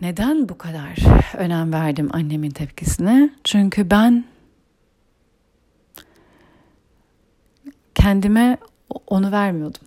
neden 0.00 0.48
bu 0.48 0.58
kadar 0.58 0.96
önem 1.36 1.72
verdim 1.72 2.08
annemin 2.12 2.50
tepkisine? 2.50 3.30
Çünkü 3.44 3.90
ben 3.90 4.24
kendime 7.94 8.58
onu 9.06 9.32
vermiyordum. 9.32 9.80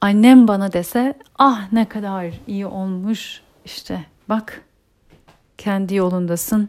Annem 0.00 0.48
bana 0.48 0.72
dese 0.72 1.14
ah 1.38 1.72
ne 1.72 1.88
kadar 1.88 2.34
iyi 2.46 2.66
olmuş 2.66 3.42
işte 3.64 4.04
bak 4.28 4.64
kendi 5.58 5.94
yolundasın 5.94 6.68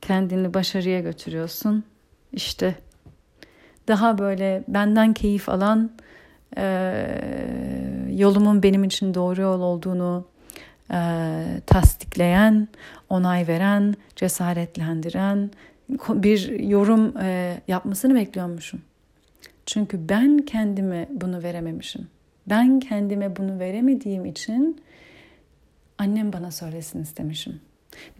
kendini 0.00 0.54
başarıya 0.54 1.00
götürüyorsun 1.00 1.84
işte 2.32 2.74
daha 3.88 4.18
böyle 4.18 4.64
benden 4.68 5.12
keyif 5.12 5.48
alan 5.48 5.90
e, 6.56 6.64
yolumun 8.10 8.62
benim 8.62 8.84
için 8.84 9.14
doğru 9.14 9.40
yol 9.40 9.60
olduğunu 9.60 10.24
e, 10.92 11.00
tasdikleyen, 11.66 12.68
onay 13.10 13.48
veren, 13.48 13.94
cesaretlendiren 14.16 15.50
bir 16.08 16.60
yorum 16.60 17.16
e, 17.18 17.60
yapmasını 17.68 18.14
bekliyormuşum. 18.14 18.82
Çünkü 19.66 20.08
ben 20.08 20.38
kendime 20.38 21.08
bunu 21.10 21.42
verememişim. 21.42 22.08
Ben 22.46 22.80
kendime 22.80 23.36
bunu 23.36 23.58
veremediğim 23.58 24.26
için 24.26 24.82
annem 25.98 26.32
bana 26.32 26.50
söylesin 26.50 27.02
istemişim. 27.02 27.60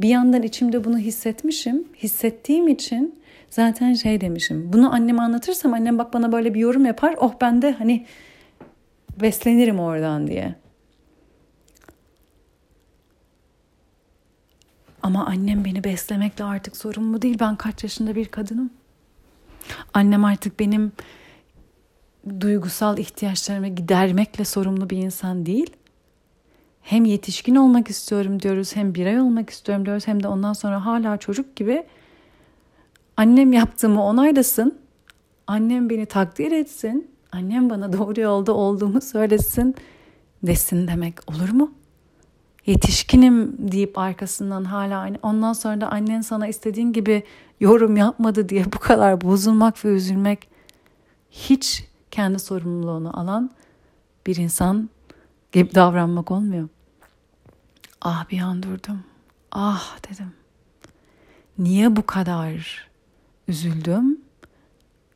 Bir 0.01 0.09
yandan 0.09 0.43
içimde 0.43 0.85
bunu 0.85 0.99
hissetmişim. 0.99 1.85
Hissettiğim 2.03 2.69
için 2.69 3.22
zaten 3.53 3.95
şey 3.95 4.21
demişim. 4.21 4.73
Bunu 4.73 4.95
anneme 4.95 5.23
anlatırsam 5.23 5.75
annem 5.75 5.99
bak 5.99 6.13
bana 6.15 6.33
böyle 6.33 6.55
bir 6.55 6.61
yorum 6.61 6.85
yapar. 6.85 7.15
Oh 7.19 7.35
ben 7.41 7.63
de 7.63 7.73
hani 7.73 8.07
beslenirim 9.21 9.81
oradan 9.81 10.27
diye. 10.27 10.55
Ama 15.03 15.27
annem 15.27 15.65
beni 15.65 15.85
beslemekle 15.85 16.45
artık 16.45 16.77
sorumlu 16.77 17.23
değil. 17.23 17.37
Ben 17.41 17.57
kaç 17.57 17.83
yaşında 17.83 18.15
bir 18.15 18.25
kadınım. 18.25 18.71
Annem 19.95 20.25
artık 20.25 20.61
benim 20.61 20.93
duygusal 22.41 22.99
ihtiyaçlarımı 22.99 23.69
gidermekle 23.69 24.45
sorumlu 24.45 24.91
bir 24.91 24.97
insan 24.97 25.47
değil. 25.47 25.71
Hem 26.83 27.05
yetişkin 27.05 27.55
olmak 27.55 27.91
istiyorum 27.91 28.43
diyoruz, 28.43 28.77
hem 28.77 28.95
birey 28.95 29.21
olmak 29.21 29.51
istiyorum 29.51 29.87
diyoruz, 29.87 30.07
hem 30.07 30.23
de 30.23 30.29
ondan 30.29 30.53
sonra 30.53 30.87
hala 30.87 31.17
çocuk 31.17 31.57
gibi 31.57 31.85
annem 33.23 33.53
yaptığımı 33.53 34.05
onaylasın, 34.05 34.79
annem 35.47 35.91
beni 35.91 36.07
takdir 36.07 36.53
etsin, 36.53 37.11
annem 37.33 37.71
bana 37.71 37.93
doğru 37.93 38.21
yolda 38.21 38.53
olduğumu 38.53 39.01
söylesin 39.01 39.75
desin 40.43 40.89
demek 40.89 41.31
olur 41.31 41.49
mu? 41.49 41.73
Yetişkinim 42.67 43.57
deyip 43.59 43.99
arkasından 43.99 44.65
hala. 44.65 45.09
Ondan 45.23 45.53
sonra 45.53 45.81
da 45.81 45.93
annen 45.93 46.21
sana 46.21 46.47
istediğin 46.47 46.93
gibi 46.93 47.23
yorum 47.61 47.97
yapmadı 47.97 48.49
diye 48.49 48.65
bu 48.65 48.79
kadar 48.79 49.21
bozulmak 49.21 49.85
ve 49.85 49.89
üzülmek 49.89 50.49
hiç 51.31 51.85
kendi 52.11 52.39
sorumluluğunu 52.39 53.21
alan 53.21 53.51
bir 54.27 54.37
insan 54.37 54.91
gibi 55.53 55.75
davranmak 55.75 56.31
olmuyor. 56.31 56.69
Ah 58.01 58.31
bir 58.31 58.41
an 58.41 58.63
durdum. 58.63 59.05
Ah 59.53 59.99
dedim. 60.11 60.33
Niye 61.59 61.97
bu 61.97 62.07
kadar 62.07 62.92
üzüldüm? 63.53 64.21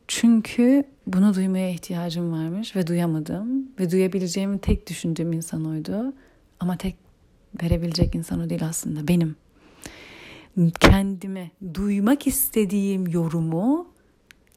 Çünkü 0.09 0.85
bunu 1.07 1.35
duymaya 1.35 1.71
ihtiyacım 1.71 2.33
varmış 2.33 2.76
ve 2.76 2.87
duyamadım. 2.87 3.68
Ve 3.81 3.90
duyabileceğimi 3.90 4.59
tek 4.59 4.88
düşündüğüm 4.88 5.33
insan 5.33 5.64
oydu. 5.64 6.12
Ama 6.61 6.77
tek 6.77 6.96
verebilecek 7.62 8.14
insan 8.14 8.40
o 8.40 8.51
değil 8.51 8.66
aslında 8.66 9.09
benim. 9.09 9.37
Kendime 10.81 11.51
duymak 11.75 12.27
istediğim 12.27 13.07
yorumu 13.07 13.88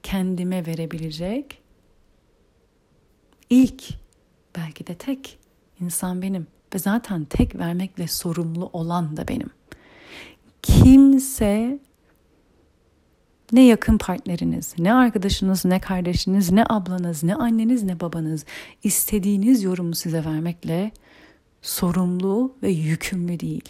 kendime 0.03 0.65
verebilecek 0.65 1.61
ilk 3.49 3.83
belki 4.55 4.87
de 4.87 4.95
tek 4.95 5.39
insan 5.79 6.21
benim 6.21 6.47
ve 6.73 6.79
zaten 6.79 7.25
tek 7.25 7.55
vermekle 7.55 8.07
sorumlu 8.07 8.69
olan 8.73 9.17
da 9.17 9.27
benim. 9.27 9.49
Kimse 10.61 11.79
ne 13.51 13.65
yakın 13.65 13.97
partneriniz, 13.97 14.75
ne 14.79 14.93
arkadaşınız, 14.93 15.65
ne 15.65 15.79
kardeşiniz, 15.79 16.51
ne 16.51 16.65
ablanız, 16.69 17.23
ne 17.23 17.35
anneniz, 17.35 17.83
ne 17.83 17.99
babanız 17.99 18.45
istediğiniz 18.83 19.63
yorumu 19.63 19.95
size 19.95 20.25
vermekle 20.25 20.91
sorumlu 21.61 22.55
ve 22.63 22.69
yükümlü 22.69 23.39
değil. 23.39 23.69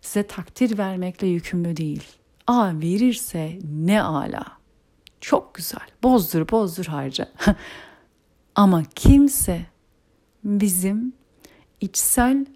Size 0.00 0.26
takdir 0.26 0.78
vermekle 0.78 1.26
yükümlü 1.26 1.76
değil. 1.76 2.02
Aa 2.46 2.72
verirse 2.80 3.58
ne 3.84 4.02
ala. 4.02 4.44
Çok 5.20 5.54
güzel. 5.54 5.88
Bozdur 6.02 6.48
bozdur 6.50 6.84
harca. 6.84 7.32
Ama 8.54 8.82
kimse 8.94 9.66
bizim 10.44 11.12
içsel 11.80 12.46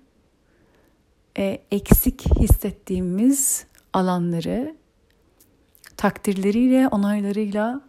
e, 1.38 1.62
eksik 1.70 2.38
hissettiğimiz 2.38 3.66
alanları 3.92 4.79
takdirleriyle, 6.00 6.88
onaylarıyla, 6.88 7.80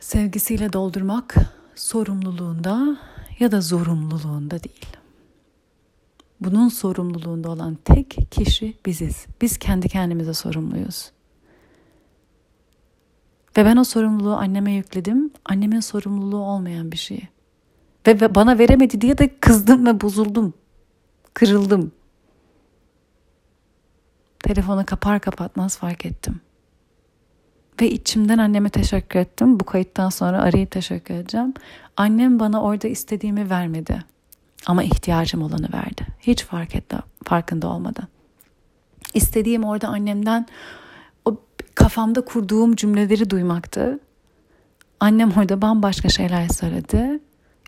sevgisiyle 0.00 0.72
doldurmak 0.72 1.34
sorumluluğunda 1.74 2.98
ya 3.38 3.52
da 3.52 3.60
zorunluluğunda 3.60 4.62
değil. 4.64 4.86
Bunun 6.40 6.68
sorumluluğunda 6.68 7.50
olan 7.50 7.78
tek 7.84 8.18
kişi 8.30 8.74
biziz. 8.86 9.26
Biz 9.40 9.58
kendi 9.58 9.88
kendimize 9.88 10.34
sorumluyuz. 10.34 11.10
Ve 13.56 13.64
ben 13.64 13.76
o 13.76 13.84
sorumluluğu 13.84 14.36
anneme 14.36 14.72
yükledim. 14.72 15.30
Annemin 15.44 15.80
sorumluluğu 15.80 16.42
olmayan 16.44 16.92
bir 16.92 16.96
şeyi. 16.96 17.28
Ve 18.06 18.34
bana 18.34 18.58
veremedi 18.58 19.00
diye 19.00 19.18
de 19.18 19.38
kızdım 19.40 19.86
ve 19.86 20.00
bozuldum. 20.00 20.54
Kırıldım. 21.34 21.92
Telefonu 24.52 24.86
kapar 24.86 25.20
kapatmaz 25.20 25.78
fark 25.78 26.06
ettim. 26.06 26.40
Ve 27.80 27.90
içimden 27.90 28.38
anneme 28.38 28.68
teşekkür 28.68 29.18
ettim. 29.18 29.60
Bu 29.60 29.64
kayıttan 29.64 30.08
sonra 30.08 30.42
arayıp 30.42 30.70
teşekkür 30.70 31.14
edeceğim. 31.14 31.54
Annem 31.96 32.40
bana 32.40 32.62
orada 32.62 32.88
istediğimi 32.88 33.50
vermedi. 33.50 34.04
Ama 34.66 34.82
ihtiyacım 34.82 35.42
olanı 35.42 35.68
verdi. 35.74 36.06
Hiç 36.20 36.44
fark 36.44 36.74
etti, 36.74 36.96
farkında 37.24 37.68
olmadan. 37.68 38.08
İstediğim 39.14 39.64
orada 39.64 39.88
annemden 39.88 40.46
o 41.24 41.36
kafamda 41.74 42.24
kurduğum 42.24 42.76
cümleleri 42.76 43.30
duymaktı. 43.30 44.00
Annem 45.00 45.30
orada 45.30 45.62
bambaşka 45.62 46.08
şeyler 46.08 46.48
söyledi. 46.48 47.20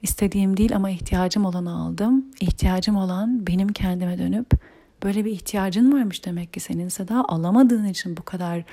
İstediğim 0.02 0.56
değil 0.56 0.76
ama 0.76 0.90
ihtiyacım 0.90 1.44
olanı 1.44 1.74
aldım. 1.74 2.24
İhtiyacım 2.40 2.96
olan 2.96 3.46
benim 3.46 3.68
kendime 3.68 4.18
dönüp 4.18 4.73
böyle 5.04 5.24
bir 5.24 5.30
ihtiyacın 5.30 5.92
varmış 5.92 6.24
demek 6.24 6.52
ki 6.52 6.60
senin 6.60 6.88
Seda 6.88 7.24
alamadığın 7.28 7.84
için 7.84 8.16
bu 8.16 8.22
kadar 8.22 8.64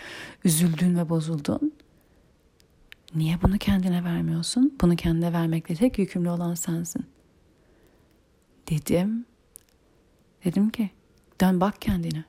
üzüldün 0.43 0.97
ve 0.97 1.09
bozuldun. 1.09 1.73
Niye 3.15 3.41
bunu 3.41 3.57
kendine 3.57 4.03
vermiyorsun? 4.03 4.77
Bunu 4.81 4.95
kendine 4.95 5.33
vermekle 5.33 5.75
tek 5.75 5.99
yükümlü 5.99 6.29
olan 6.29 6.53
sensin. 6.53 7.05
Dedim. 8.69 9.25
Dedim 10.45 10.69
ki 10.69 10.89
dön 11.41 11.61
bak 11.61 11.81
kendine. 11.81 12.23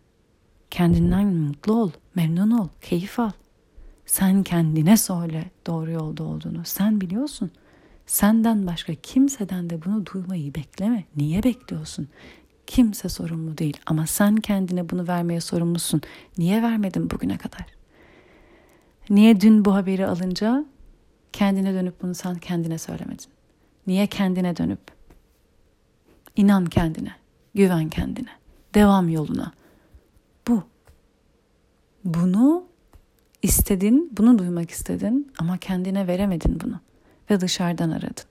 Kendinden 0.71 1.27
mutlu 1.27 1.73
ol, 1.73 1.91
memnun 2.15 2.51
ol, 2.51 2.69
keyif 2.81 3.21
al. 3.21 3.31
Sen 4.07 4.43
kendine 4.43 4.97
söyle 4.97 5.51
doğru 5.67 5.91
yolda 5.91 6.23
olduğunu. 6.23 6.65
Sen 6.65 7.01
biliyorsun. 7.01 7.51
Senden 8.07 8.67
başka 8.67 8.95
kimseden 8.95 9.71
de 9.71 9.85
bunu 9.85 10.07
duymayı 10.07 10.55
bekleme. 10.55 11.05
Niye 11.17 11.43
bekliyorsun? 11.43 12.09
Kimse 12.67 13.09
sorumlu 13.09 13.59
değil 13.59 13.77
ama 13.87 14.07
sen 14.07 14.37
kendine 14.37 14.91
bunu 14.91 15.09
vermeye 15.09 15.41
sorumlusun. 15.41 16.01
Niye 16.39 16.63
vermedin 16.63 17.11
bugüne 17.11 17.39
kadar? 17.39 17.67
Niye 19.11 19.41
dün 19.41 19.65
bu 19.65 19.75
haberi 19.75 20.07
alınca 20.07 20.65
kendine 21.33 21.75
dönüp 21.75 22.03
bunu 22.03 22.15
sen 22.15 22.35
kendine 22.35 22.79
söylemedin? 22.79 23.27
Niye 23.87 24.07
kendine 24.07 24.57
dönüp 24.57 24.81
inan 26.37 26.67
kendine, 26.67 27.13
güven 27.55 27.89
kendine, 27.89 28.31
devam 28.75 29.09
yoluna. 29.09 29.53
Bu. 30.49 30.63
Bunu 32.05 32.65
istedin, 33.43 34.13
bunu 34.17 34.39
duymak 34.39 34.71
istedin 34.71 35.33
ama 35.39 35.59
kendine 35.59 36.07
veremedin 36.07 36.61
bunu 36.61 36.81
ve 37.31 37.41
dışarıdan 37.41 37.91
aradın. 37.91 38.25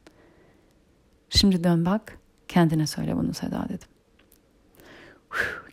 Şimdi 1.29 1.63
dön 1.63 1.85
bak, 1.85 2.17
kendine 2.47 2.87
söyle 2.87 3.17
bunu 3.17 3.33
Seda 3.33 3.65
dedim. 3.69 3.87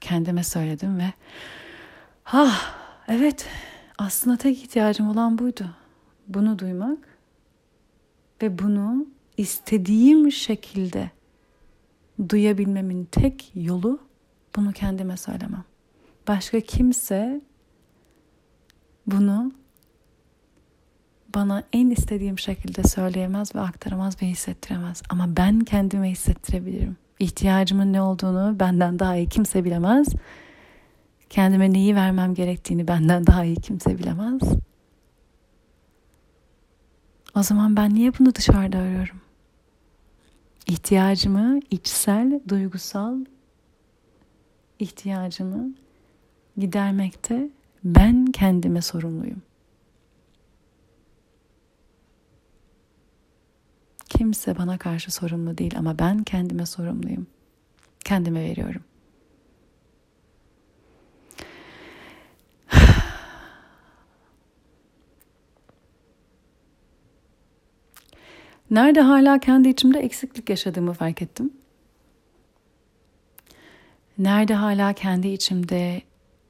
Kendime 0.00 0.44
söyledim 0.44 0.98
ve 0.98 1.12
ah 2.26 2.74
evet 3.08 3.46
Aslında 3.98 4.36
tek 4.36 4.58
ihtiyacım 4.58 5.08
olan 5.08 5.38
buydu. 5.38 5.70
Bunu 6.28 6.58
duymak 6.58 7.18
ve 8.42 8.58
bunu 8.58 9.06
istediğim 9.36 10.32
şekilde 10.32 11.10
duyabilmemin 12.28 13.04
tek 13.04 13.52
yolu 13.54 13.98
bunu 14.56 14.72
kendime 14.72 15.16
söylemem. 15.16 15.64
Başka 16.28 16.60
kimse 16.60 17.40
bunu 19.06 19.52
bana 21.34 21.62
en 21.72 21.90
istediğim 21.90 22.38
şekilde 22.38 22.82
söyleyemez 22.82 23.54
ve 23.54 23.60
aktaramaz 23.60 24.22
ve 24.22 24.26
hissettiremez. 24.26 25.02
Ama 25.08 25.36
ben 25.36 25.60
kendime 25.60 26.10
hissettirebilirim. 26.10 26.96
İhtiyacımın 27.18 27.92
ne 27.92 28.02
olduğunu 28.02 28.60
benden 28.60 28.98
daha 28.98 29.16
iyi 29.16 29.28
kimse 29.28 29.64
bilemez. 29.64 30.08
Kendime 31.30 31.72
neyi 31.72 31.94
vermem 31.96 32.34
gerektiğini 32.34 32.88
benden 32.88 33.26
daha 33.26 33.44
iyi 33.44 33.56
kimse 33.56 33.98
bilemez. 33.98 34.42
O 37.34 37.42
zaman 37.42 37.76
ben 37.76 37.94
niye 37.94 38.12
bunu 38.18 38.34
dışarıda 38.34 38.78
arıyorum? 38.78 39.20
İhtiyacımı, 40.66 41.60
içsel, 41.70 42.40
duygusal 42.48 43.18
ihtiyacımı 44.78 45.74
gidermekte 46.56 47.48
ben 47.84 48.26
kendime 48.26 48.82
sorumluyum. 48.82 49.42
Kimse 54.08 54.58
bana 54.58 54.78
karşı 54.78 55.12
sorumlu 55.12 55.58
değil 55.58 55.78
ama 55.78 55.98
ben 55.98 56.22
kendime 56.22 56.66
sorumluyum. 56.66 57.26
Kendime 58.04 58.40
veriyorum. 58.44 58.82
Nerede 68.70 69.00
hala 69.00 69.38
kendi 69.38 69.68
içimde 69.68 69.98
eksiklik 69.98 70.50
yaşadığımı 70.50 70.92
fark 70.92 71.22
ettim. 71.22 71.52
Nerede 74.18 74.54
hala 74.54 74.92
kendi 74.92 75.28
içimde 75.28 76.02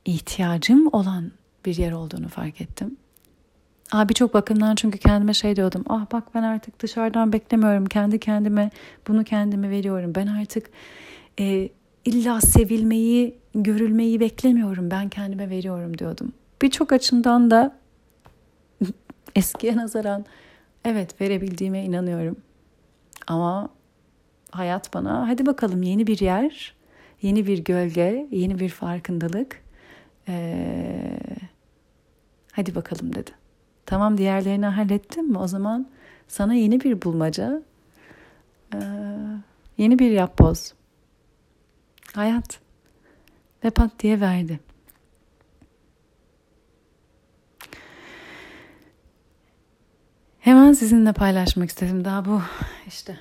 ihtiyacım 0.04 0.88
olan 0.92 1.32
bir 1.64 1.76
yer 1.76 1.92
olduğunu 1.92 2.28
fark 2.28 2.60
ettim. 2.60 2.96
Aa, 3.92 4.08
birçok 4.08 4.34
bakımdan 4.34 4.74
çünkü 4.74 4.98
kendime 4.98 5.34
şey 5.34 5.56
diyordum. 5.56 5.84
Ah 5.88 6.06
bak 6.12 6.34
ben 6.34 6.42
artık 6.42 6.80
dışarıdan 6.80 7.32
beklemiyorum. 7.32 7.86
Kendi 7.86 8.20
kendime 8.20 8.70
bunu 9.08 9.24
kendime 9.24 9.70
veriyorum. 9.70 10.12
Ben 10.14 10.26
artık 10.26 10.70
e, 11.40 11.68
illa 12.04 12.40
sevilmeyi, 12.40 13.38
görülmeyi 13.54 14.20
beklemiyorum. 14.20 14.90
Ben 14.90 15.08
kendime 15.08 15.50
veriyorum 15.50 15.98
diyordum. 15.98 16.32
Birçok 16.62 16.92
açımdan 16.92 17.50
da 17.50 17.76
eskiye 19.36 19.76
nazaran 19.76 20.24
evet 20.84 21.20
verebildiğime 21.20 21.84
inanıyorum. 21.84 22.36
Ama 23.26 23.68
hayat 24.50 24.94
bana 24.94 25.28
hadi 25.28 25.46
bakalım 25.46 25.82
yeni 25.82 26.06
bir 26.06 26.20
yer, 26.20 26.74
yeni 27.22 27.46
bir 27.46 27.58
gölge, 27.58 28.28
yeni 28.30 28.58
bir 28.58 28.68
farkındalık. 28.68 29.62
Ee, 30.28 31.18
hadi 32.52 32.74
bakalım 32.74 33.14
dedi. 33.14 33.37
Tamam 33.88 34.18
diğerlerini 34.18 34.66
hallettim 34.66 35.28
mi? 35.28 35.38
O 35.38 35.46
zaman 35.46 35.86
sana 36.28 36.54
yeni 36.54 36.80
bir 36.80 37.02
bulmaca, 37.02 37.62
ee, 38.74 38.78
yeni 39.78 39.98
bir 39.98 40.10
yapboz. 40.10 40.74
Hayat. 42.14 42.60
Ve 43.64 43.70
pat 43.70 43.90
diye 43.98 44.20
verdi. 44.20 44.60
Hemen 50.38 50.72
sizinle 50.72 51.12
paylaşmak 51.12 51.68
istedim. 51.68 52.04
Daha 52.04 52.24
bu 52.24 52.42
işte 52.86 53.18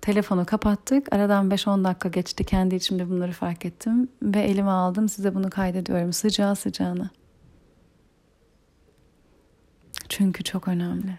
telefonu 0.00 0.46
kapattık. 0.46 1.12
Aradan 1.14 1.50
5-10 1.50 1.84
dakika 1.84 2.08
geçti. 2.08 2.44
Kendi 2.44 2.74
içimde 2.74 3.10
bunları 3.10 3.32
fark 3.32 3.64
ettim. 3.64 4.08
Ve 4.22 4.40
elime 4.40 4.70
aldım. 4.70 5.08
Size 5.08 5.34
bunu 5.34 5.50
kaydediyorum. 5.50 6.12
Sıcağı 6.12 6.56
sıcağına. 6.56 7.10
Çünkü 10.20 10.44
çok 10.44 10.68
önemli. 10.68 11.18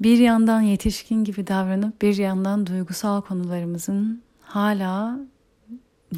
Bir 0.00 0.18
yandan 0.18 0.60
yetişkin 0.60 1.24
gibi 1.24 1.46
davranıp 1.46 2.02
bir 2.02 2.16
yandan 2.16 2.66
duygusal 2.66 3.20
konularımızın 3.20 4.22
hala 4.40 5.20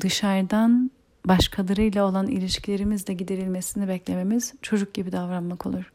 dışarıdan 0.01 0.91
başkalarıyla 1.25 2.05
olan 2.05 2.27
ilişkilerimizle 2.27 3.15
giderilmesini 3.15 3.89
beklememiz 3.89 4.55
çocuk 4.63 4.95
gibi 4.95 5.13
davranmak 5.13 5.67
olur. 5.67 5.93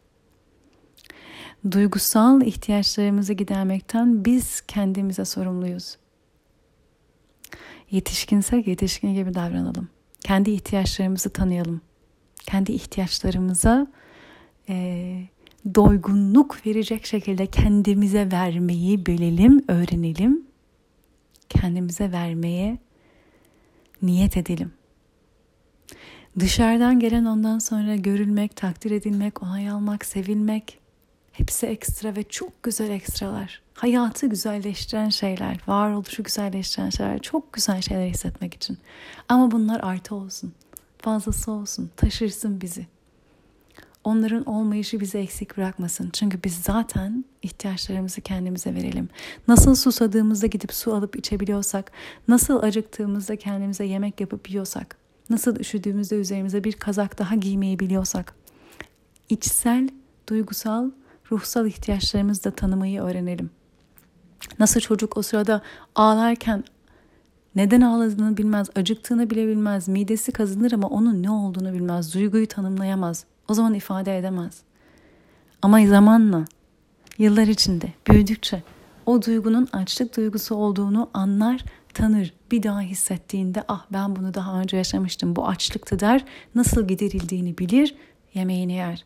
Duygusal 1.71 2.41
ihtiyaçlarımızı 2.41 3.33
gidermekten 3.33 4.25
biz 4.25 4.61
kendimize 4.61 5.25
sorumluyuz. 5.25 5.97
Yetişkinsek 7.91 8.67
yetişkin 8.67 9.13
gibi 9.13 9.33
davranalım. 9.33 9.89
Kendi 10.19 10.51
ihtiyaçlarımızı 10.51 11.29
tanıyalım 11.29 11.81
kendi 12.51 12.71
ihtiyaçlarımıza 12.71 13.87
e, 14.69 14.75
doygunluk 15.75 16.65
verecek 16.65 17.05
şekilde 17.05 17.47
kendimize 17.47 18.31
vermeyi 18.31 19.05
bilelim, 19.05 19.63
öğrenelim. 19.67 20.43
Kendimize 21.49 22.11
vermeye 22.11 22.77
niyet 24.01 24.37
edelim. 24.37 24.71
Dışarıdan 26.39 26.99
gelen 26.99 27.25
ondan 27.25 27.59
sonra 27.59 27.95
görülmek, 27.95 28.55
takdir 28.55 28.91
edilmek, 28.91 29.43
onay 29.43 29.69
almak, 29.69 30.05
sevilmek 30.05 30.79
hepsi 31.31 31.67
ekstra 31.67 32.15
ve 32.15 32.23
çok 32.23 32.63
güzel 32.63 32.89
ekstralar. 32.89 33.61
Hayatı 33.73 34.27
güzelleştiren 34.27 35.09
şeyler, 35.09 35.57
varoluşu 35.67 36.23
güzelleştiren 36.23 36.89
şeyler, 36.89 37.19
çok 37.19 37.53
güzel 37.53 37.81
şeyler 37.81 38.07
hissetmek 38.07 38.53
için. 38.53 38.77
Ama 39.29 39.51
bunlar 39.51 39.79
artı 39.79 40.15
olsun 40.15 40.53
fazlası 41.01 41.51
olsun, 41.51 41.89
taşırsın 41.97 42.61
bizi. 42.61 42.87
Onların 44.03 44.45
olmayışı 44.45 44.99
bizi 44.99 45.17
eksik 45.17 45.57
bırakmasın. 45.57 46.09
Çünkü 46.13 46.43
biz 46.43 46.55
zaten 46.55 47.25
ihtiyaçlarımızı 47.41 48.21
kendimize 48.21 48.75
verelim. 48.75 49.09
Nasıl 49.47 49.75
susadığımızda 49.75 50.47
gidip 50.47 50.73
su 50.73 50.93
alıp 50.93 51.15
içebiliyorsak, 51.15 51.91
nasıl 52.27 52.63
acıktığımızda 52.63 53.35
kendimize 53.35 53.85
yemek 53.85 54.21
yapıp 54.21 54.49
yiyorsak, 54.49 54.97
nasıl 55.29 55.55
üşüdüğümüzde 55.59 56.15
üzerimize 56.15 56.63
bir 56.63 56.73
kazak 56.73 57.19
daha 57.19 57.35
giymeyi 57.35 57.79
biliyorsak, 57.79 58.35
içsel, 59.29 59.89
duygusal, 60.29 60.91
ruhsal 61.31 61.67
ihtiyaçlarımızı 61.67 62.43
da 62.43 62.51
tanımayı 62.51 63.01
öğrenelim. 63.01 63.49
Nasıl 64.59 64.79
çocuk 64.79 65.17
o 65.17 65.21
sırada 65.21 65.61
ağlarken 65.95 66.63
neden 67.55 67.81
ağladığını 67.81 68.37
bilmez, 68.37 68.69
acıktığını 68.75 69.29
bile 69.29 69.47
bilmez, 69.47 69.87
midesi 69.87 70.31
kazınır 70.31 70.71
ama 70.71 70.87
onun 70.87 71.23
ne 71.23 71.31
olduğunu 71.31 71.73
bilmez, 71.73 72.13
duyguyu 72.13 72.47
tanımlayamaz. 72.47 73.25
O 73.47 73.53
zaman 73.53 73.73
ifade 73.73 74.17
edemez. 74.17 74.61
Ama 75.61 75.85
zamanla, 75.85 76.45
yıllar 77.17 77.47
içinde, 77.47 77.93
büyüdükçe 78.07 78.63
o 79.09 79.21
duygunun 79.21 79.67
açlık 79.73 80.17
duygusu 80.17 80.55
olduğunu 80.55 81.09
anlar, 81.13 81.65
tanır. 81.93 82.33
Bir 82.51 82.63
daha 82.63 82.81
hissettiğinde 82.81 83.63
ah 83.67 83.85
ben 83.93 84.15
bunu 84.15 84.33
daha 84.33 84.61
önce 84.61 84.77
yaşamıştım 84.77 85.35
bu 85.35 85.47
açlıktı 85.47 85.99
der. 85.99 86.25
Nasıl 86.55 86.87
giderildiğini 86.87 87.57
bilir, 87.57 87.95
yemeğini 88.33 88.73
yer. 88.73 89.05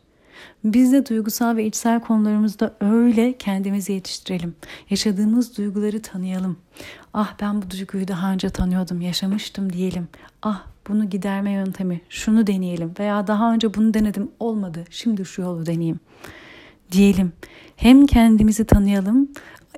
Biz 0.64 0.92
de 0.92 1.06
duygusal 1.06 1.56
ve 1.56 1.66
içsel 1.66 2.00
konularımızda 2.00 2.74
öyle 2.80 3.38
kendimizi 3.38 3.92
yetiştirelim. 3.92 4.54
Yaşadığımız 4.90 5.58
duyguları 5.58 6.02
tanıyalım. 6.02 6.56
Ah 7.14 7.34
ben 7.40 7.62
bu 7.62 7.70
duyguyu 7.70 8.08
daha 8.08 8.32
önce 8.32 8.50
tanıyordum, 8.50 9.00
yaşamıştım 9.00 9.72
diyelim. 9.72 10.08
Ah 10.42 10.66
bunu 10.88 11.10
giderme 11.10 11.50
yöntemi, 11.50 12.00
şunu 12.08 12.46
deneyelim 12.46 12.92
veya 12.98 13.26
daha 13.26 13.54
önce 13.54 13.74
bunu 13.74 13.94
denedim 13.94 14.30
olmadı, 14.40 14.84
şimdi 14.90 15.24
şu 15.24 15.42
yolu 15.42 15.66
deneyeyim 15.66 16.00
diyelim. 16.92 17.32
Hem 17.76 18.06
kendimizi 18.06 18.64
tanıyalım, 18.64 19.28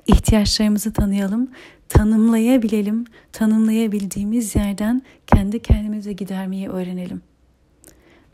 ihtiyaçlarımızı 0.07 0.93
tanıyalım, 0.93 1.51
tanımlayabilelim, 1.89 3.05
tanımlayabildiğimiz 3.31 4.55
yerden 4.55 5.01
kendi 5.27 5.61
kendimize 5.61 6.13
gidermeyi 6.13 6.69
öğrenelim. 6.69 7.21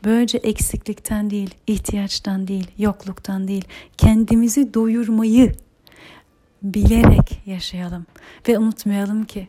Böylece 0.04 0.38
eksiklikten 0.38 1.30
değil, 1.30 1.54
ihtiyaçtan 1.66 2.48
değil, 2.48 2.70
yokluktan 2.78 3.48
değil, 3.48 3.64
kendimizi 3.98 4.74
doyurmayı 4.74 5.52
bilerek 6.62 7.42
yaşayalım 7.46 8.06
ve 8.48 8.58
unutmayalım 8.58 9.24
ki 9.24 9.48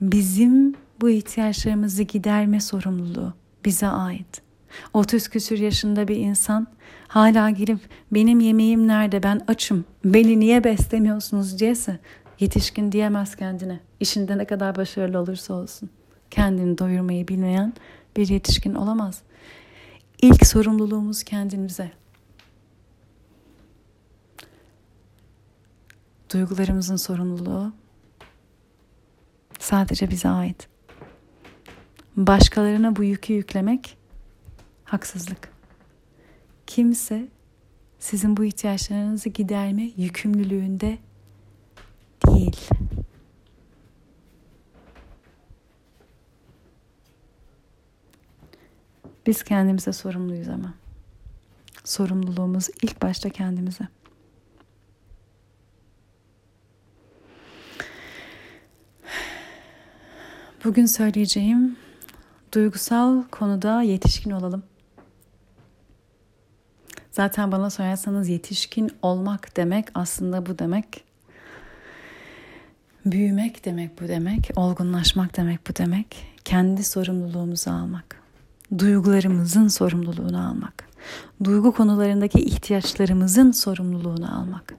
bizim 0.00 0.74
bu 1.00 1.10
ihtiyaçlarımızı 1.10 2.02
giderme 2.02 2.60
sorumluluğu 2.60 3.34
bize 3.64 3.86
ait. 3.86 4.42
30 4.94 5.28
küsür 5.28 5.58
yaşında 5.58 6.08
bir 6.08 6.16
insan 6.16 6.66
hala 7.08 7.50
gelip 7.50 7.78
benim 8.12 8.40
yemeğim 8.40 8.88
nerede 8.88 9.22
ben 9.22 9.40
açım 9.48 9.84
beni 10.04 10.40
niye 10.40 10.64
beslemiyorsunuz 10.64 11.58
diyese 11.58 11.98
yetişkin 12.40 12.92
diyemez 12.92 13.36
kendine 13.36 13.80
işinde 14.00 14.38
ne 14.38 14.44
kadar 14.44 14.76
başarılı 14.76 15.18
olursa 15.18 15.54
olsun. 15.54 15.90
kendini 16.30 16.78
doyurmayı 16.78 17.28
bilmeyen 17.28 17.72
bir 18.16 18.28
yetişkin 18.28 18.74
olamaz. 18.74 19.22
İlk 20.22 20.46
sorumluluğumuz 20.46 21.22
kendimize. 21.22 21.92
Duygularımızın 26.32 26.96
sorumluluğu 26.96 27.72
sadece 29.58 30.10
bize 30.10 30.28
ait. 30.28 30.68
Başkalarına 32.16 32.96
bu 32.96 33.04
yükü 33.04 33.32
yüklemek 33.32 33.96
haksızlık. 34.84 35.52
Kimse 36.66 37.28
sizin 37.98 38.36
bu 38.36 38.44
ihtiyaçlarınızı 38.44 39.28
giderme 39.28 39.90
yükümlülüğünde 39.96 40.98
değil. 42.26 42.56
Biz 49.26 49.42
kendimize 49.42 49.92
sorumluyuz 49.92 50.48
ama. 50.48 50.74
Sorumluluğumuz 51.84 52.68
ilk 52.82 53.02
başta 53.02 53.30
kendimize. 53.30 53.88
Bugün 60.64 60.86
söyleyeceğim 60.86 61.76
duygusal 62.54 63.22
konuda 63.22 63.82
yetişkin 63.82 64.30
olalım. 64.30 64.62
Zaten 67.10 67.52
bana 67.52 67.70
sorarsanız 67.70 68.28
yetişkin 68.28 68.90
olmak 69.02 69.56
demek 69.56 69.88
aslında 69.94 70.46
bu 70.46 70.58
demek. 70.58 71.04
Büyümek 73.06 73.64
demek 73.64 74.00
bu 74.00 74.08
demek, 74.08 74.50
olgunlaşmak 74.56 75.36
demek 75.36 75.68
bu 75.68 75.76
demek. 75.76 76.26
Kendi 76.44 76.84
sorumluluğumuzu 76.84 77.70
almak. 77.70 78.25
Duygularımızın 78.78 79.68
sorumluluğunu 79.68 80.48
almak. 80.48 80.88
Duygu 81.44 81.72
konularındaki 81.72 82.38
ihtiyaçlarımızın 82.38 83.50
sorumluluğunu 83.50 84.38
almak. 84.38 84.74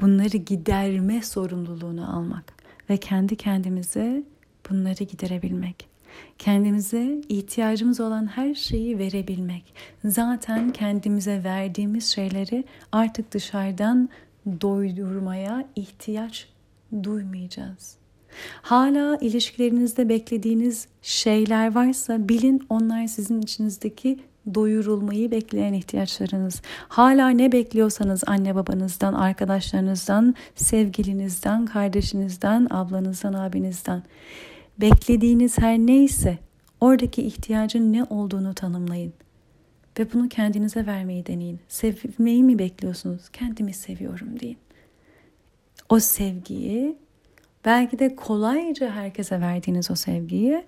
Bunları 0.00 0.36
giderme 0.36 1.22
sorumluluğunu 1.22 2.16
almak 2.16 2.44
ve 2.90 2.96
kendi 2.96 3.36
kendimize 3.36 4.22
bunları 4.70 5.04
giderebilmek. 5.04 5.88
Kendimize 6.38 7.20
ihtiyacımız 7.28 8.00
olan 8.00 8.26
her 8.26 8.54
şeyi 8.54 8.98
verebilmek. 8.98 9.74
Zaten 10.04 10.72
kendimize 10.72 11.44
verdiğimiz 11.44 12.06
şeyleri 12.06 12.64
artık 12.92 13.32
dışarıdan 13.32 14.08
doydurmaya 14.60 15.68
ihtiyaç 15.76 16.48
duymayacağız. 17.02 18.03
Hala 18.62 19.16
ilişkilerinizde 19.16 20.08
beklediğiniz 20.08 20.88
şeyler 21.02 21.74
varsa 21.74 22.28
bilin 22.28 22.66
onlar 22.68 23.06
sizin 23.06 23.42
içinizdeki 23.42 24.18
doyurulmayı 24.54 25.30
bekleyen 25.30 25.72
ihtiyaçlarınız. 25.72 26.62
Hala 26.88 27.28
ne 27.28 27.52
bekliyorsanız 27.52 28.22
anne 28.26 28.54
babanızdan, 28.54 29.14
arkadaşlarınızdan, 29.14 30.34
sevgilinizden, 30.54 31.66
kardeşinizden, 31.66 32.66
ablanızdan, 32.70 33.32
abinizden 33.32 34.02
beklediğiniz 34.80 35.58
her 35.58 35.78
neyse 35.78 36.38
oradaki 36.80 37.22
ihtiyacın 37.22 37.92
ne 37.92 38.04
olduğunu 38.04 38.54
tanımlayın. 38.54 39.12
Ve 39.98 40.12
bunu 40.12 40.28
kendinize 40.28 40.86
vermeyi 40.86 41.26
deneyin. 41.26 41.60
Sevmeyi 41.68 42.44
mi 42.44 42.58
bekliyorsunuz? 42.58 43.28
Kendimi 43.28 43.74
seviyorum 43.74 44.40
deyin. 44.40 44.58
O 45.88 45.98
sevgiyi 45.98 46.96
belki 47.64 47.98
de 47.98 48.16
kolayca 48.16 48.90
herkese 48.90 49.40
verdiğiniz 49.40 49.90
o 49.90 49.94
sevgiyi 49.94 50.64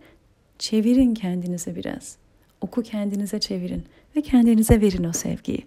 çevirin 0.59 1.15
kendinize 1.15 1.77
biraz. 1.77 2.17
Oku 2.61 2.83
kendinize 2.83 3.41
çevirin 3.41 3.85
ve 4.17 4.23
kendinize 4.23 4.81
verin 4.81 5.05
o 5.05 5.13
sevgiyi. 5.13 5.67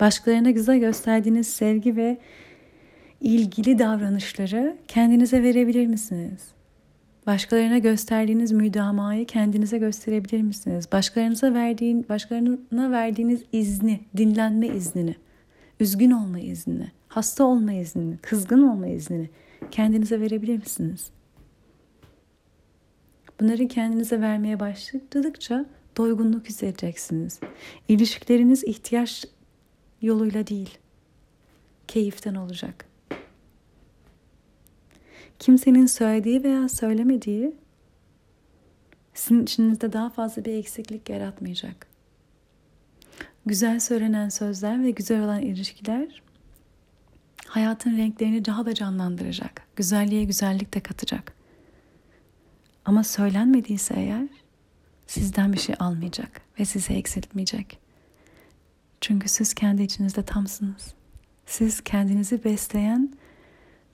Başkalarına 0.00 0.50
güzel 0.50 0.78
gösterdiğiniz 0.78 1.46
sevgi 1.46 1.96
ve 1.96 2.18
ilgili 3.20 3.78
davranışları 3.78 4.76
kendinize 4.88 5.42
verebilir 5.42 5.86
misiniz? 5.86 6.48
Başkalarına 7.26 7.78
gösterdiğiniz 7.78 8.52
müdamayı 8.52 9.26
kendinize 9.26 9.78
gösterebilir 9.78 10.42
misiniz? 10.42 10.88
Başkalarınıza 10.92 11.54
verdiğin, 11.54 12.06
başkalarına 12.08 12.90
verdiğiniz 12.90 13.42
izni, 13.52 14.00
dinlenme 14.16 14.66
iznini, 14.66 15.14
üzgün 15.80 16.10
olma 16.10 16.40
iznini, 16.40 16.88
hasta 17.08 17.44
olma 17.44 17.72
iznini, 17.72 18.18
kızgın 18.18 18.62
olma 18.62 18.86
iznini 18.86 19.30
kendinize 19.70 20.20
verebilir 20.20 20.58
misiniz? 20.58 21.10
Bunları 23.40 23.68
kendinize 23.68 24.20
vermeye 24.20 24.60
başladıkça 24.60 25.66
doygunluk 25.96 26.46
hissedeceksiniz. 26.46 27.40
İlişkileriniz 27.88 28.64
ihtiyaç 28.64 29.24
yoluyla 30.02 30.46
değil, 30.46 30.78
keyiften 31.88 32.34
olacak. 32.34 32.84
Kimsenin 35.38 35.86
söylediği 35.86 36.44
veya 36.44 36.68
söylemediği 36.68 37.54
sizin 39.14 39.42
içinizde 39.42 39.92
daha 39.92 40.10
fazla 40.10 40.44
bir 40.44 40.54
eksiklik 40.54 41.08
yaratmayacak. 41.08 41.86
Güzel 43.46 43.80
söylenen 43.80 44.28
sözler 44.28 44.82
ve 44.82 44.90
güzel 44.90 45.24
olan 45.24 45.42
ilişkiler 45.42 46.22
hayatın 47.46 47.96
renklerini 47.96 48.44
daha 48.44 48.66
da 48.66 48.74
canlandıracak. 48.74 49.62
Güzelliğe 49.76 50.24
güzellik 50.24 50.74
de 50.74 50.80
katacak. 50.80 51.32
Ama 52.84 53.04
söylenmediyse 53.04 53.94
eğer 53.94 54.28
sizden 55.06 55.52
bir 55.52 55.58
şey 55.58 55.74
almayacak 55.78 56.40
ve 56.58 56.64
sizi 56.64 56.92
eksiltmeyecek. 56.92 57.78
Çünkü 59.00 59.28
siz 59.28 59.54
kendi 59.54 59.82
içinizde 59.82 60.22
tamsınız. 60.22 60.94
Siz 61.46 61.80
kendinizi 61.80 62.44
besleyen 62.44 63.12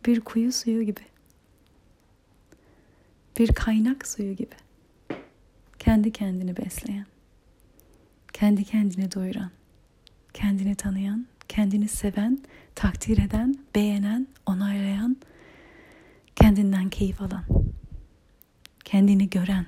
bir 0.07 0.21
kuyu 0.21 0.53
suyu 0.53 0.83
gibi. 0.83 1.01
Bir 3.39 3.53
kaynak 3.53 4.09
suyu 4.09 4.33
gibi. 4.33 4.55
Kendi 5.79 6.13
kendini 6.13 6.57
besleyen. 6.57 7.07
Kendi 8.33 8.65
kendini 8.65 9.13
doyuran. 9.13 9.51
Kendini 10.35 10.75
tanıyan, 10.75 11.27
kendini 11.49 11.89
seven, 11.89 12.39
takdir 12.77 13.19
eden, 13.19 13.57
beğenen, 13.75 14.27
onaylayan, 14.47 15.17
kendinden 16.37 16.89
keyif 16.89 17.23
alan. 17.23 17.45
Kendini 18.85 19.31
gören 19.31 19.67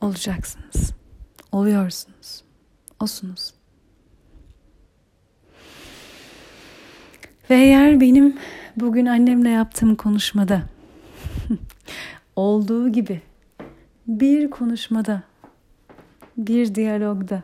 olacaksınız. 0.00 0.94
Oluyorsunuz. 1.52 2.44
Osunuz. 3.00 3.54
Ve 7.50 7.54
eğer 7.54 8.00
benim 8.00 8.38
bugün 8.76 9.06
annemle 9.06 9.48
yaptığım 9.48 9.96
konuşmada 9.96 10.62
olduğu 12.36 12.88
gibi 12.88 13.22
bir 14.06 14.50
konuşmada, 14.50 15.22
bir 16.36 16.74
diyalogda 16.74 17.42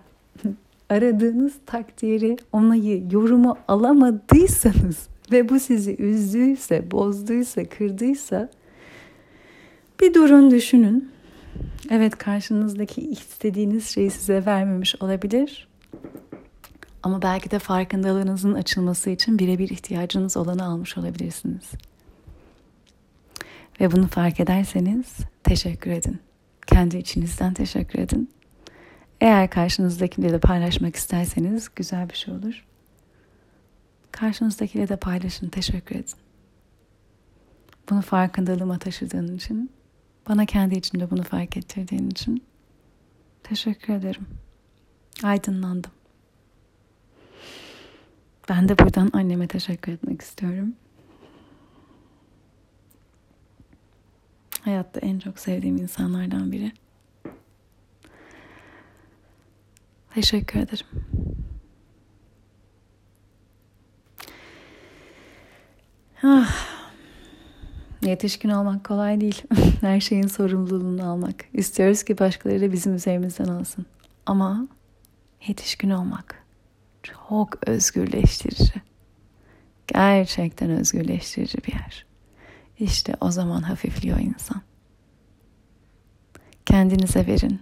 aradığınız 0.90 1.53
takdiri, 1.66 2.37
onayı, 2.53 3.05
yorumu 3.11 3.59
alamadıysanız 3.68 5.09
ve 5.33 5.48
bu 5.48 5.61
sizi 5.61 5.96
üzdüyse, 5.96 6.90
bozduysa, 6.90 7.64
kırdıysa 7.64 8.48
bir 10.00 10.14
durun 10.14 10.50
düşünün 10.50 11.11
Evet 11.90 12.18
karşınızdaki 12.18 13.00
istediğiniz 13.11 13.88
şeyi 13.88 14.11
size 14.11 14.46
vermemiş 14.46 15.03
olabilir. 15.03 15.68
Ama 17.03 17.22
belki 17.22 17.50
de 17.50 17.59
farkındalığınızın 17.59 18.55
açılması 18.55 19.11
için 19.11 19.38
birebir 19.38 19.70
ihtiyacınız 19.70 20.37
olanı 20.37 20.64
almış 20.64 20.98
olabilirsiniz. 20.98 21.70
Ve 23.81 23.92
bunu 23.92 24.09
fark 24.09 24.40
ederseniz 24.40 25.16
teşekkür 25.44 25.90
edin. 25.90 26.20
Kendi 26.66 26.96
içinizden 26.98 27.55
teşekkür 27.55 27.98
edin. 27.98 28.31
Eğer 29.20 29.50
karşınızdakiyle 29.50 30.33
de 30.33 30.38
paylaşmak 30.38 30.96
isterseniz 30.96 31.68
güzel 31.76 32.11
bir 32.11 32.14
şey 32.14 32.35
olur. 32.35 32.66
Karşınızdakiyle 34.12 34.88
de 34.88 34.96
paylaşın, 34.96 35.48
teşekkür 35.48 35.96
edin. 35.96 36.14
Bunu 37.90 38.02
farkındalığıma 38.02 38.78
taşıdığın 38.78 39.37
için 39.37 39.70
bana 40.28 40.46
kendi 40.46 40.78
içimde 40.78 41.11
bunu 41.11 41.22
fark 41.22 41.56
ettirdiğin 41.56 42.11
için 42.11 42.44
teşekkür 43.42 43.94
ederim. 43.94 44.26
Aydınlandım. 45.22 45.90
Ben 48.48 48.68
de 48.68 48.78
buradan 48.78 49.11
anneme 49.12 49.48
teşekkür 49.48 49.92
etmek 49.92 50.22
istiyorum. 50.22 50.74
Hayatta 54.61 55.00
en 55.00 55.18
çok 55.18 55.38
sevdiğim 55.38 55.76
insanlardan 55.76 56.52
biri. 56.52 56.72
Teşekkür 60.14 60.61
ederim. 60.61 60.87
Ah. 66.23 66.70
Yetişkin 68.03 68.49
olmak 68.49 68.85
kolay 68.85 69.20
değil. 69.20 69.42
Her 69.81 70.01
şeyin 70.01 70.27
sorumluluğunu 70.27 71.11
almak. 71.11 71.44
İstiyoruz 71.55 72.03
ki 72.03 72.18
başkaları 72.18 72.61
da 72.61 72.73
bizim 72.73 72.94
üzerimizden 72.94 73.44
alsın. 73.44 73.87
Ama 74.27 74.68
yetişkin 75.46 75.90
olmak 75.90 76.44
çok 77.03 77.68
özgürleştirici. 77.68 78.83
Gerçekten 79.87 80.70
özgürleştirici 80.70 81.59
bir 81.59 81.73
yer. 81.73 82.07
İşte 82.79 83.14
o 83.20 83.31
zaman 83.31 83.62
hafifliyor 83.62 84.18
insan. 84.18 84.62
Kendinize 86.66 87.27
verin. 87.27 87.61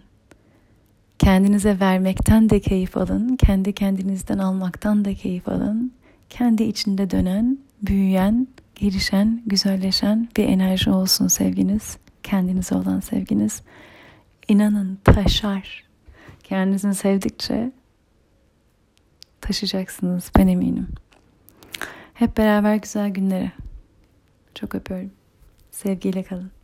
Kendinize 1.18 1.80
vermekten 1.80 2.50
de 2.50 2.60
keyif 2.60 2.96
alın. 2.96 3.36
Kendi 3.36 3.72
kendinizden 3.72 4.38
almaktan 4.38 5.04
da 5.04 5.14
keyif 5.14 5.48
alın. 5.48 5.92
Kendi 6.30 6.62
içinde 6.62 7.10
dönen, 7.10 7.58
büyüyen, 7.82 8.48
gelişen, 8.74 9.42
güzelleşen 9.46 10.28
bir 10.36 10.44
enerji 10.44 10.90
olsun 10.90 11.28
sevginiz. 11.28 11.98
Kendinize 12.22 12.74
olan 12.74 13.00
sevginiz. 13.00 13.62
İnanın 14.48 14.98
taşar. 15.04 15.84
Kendinizi 16.42 16.94
sevdikçe 16.94 17.72
taşıyacaksınız 19.40 20.30
ben 20.38 20.46
eminim. 20.46 20.88
Hep 22.14 22.36
beraber 22.36 22.76
güzel 22.76 23.10
günlere. 23.10 23.52
Çok 24.54 24.74
öpüyorum. 24.74 25.10
Sevgiyle 25.70 26.22
kalın. 26.22 26.57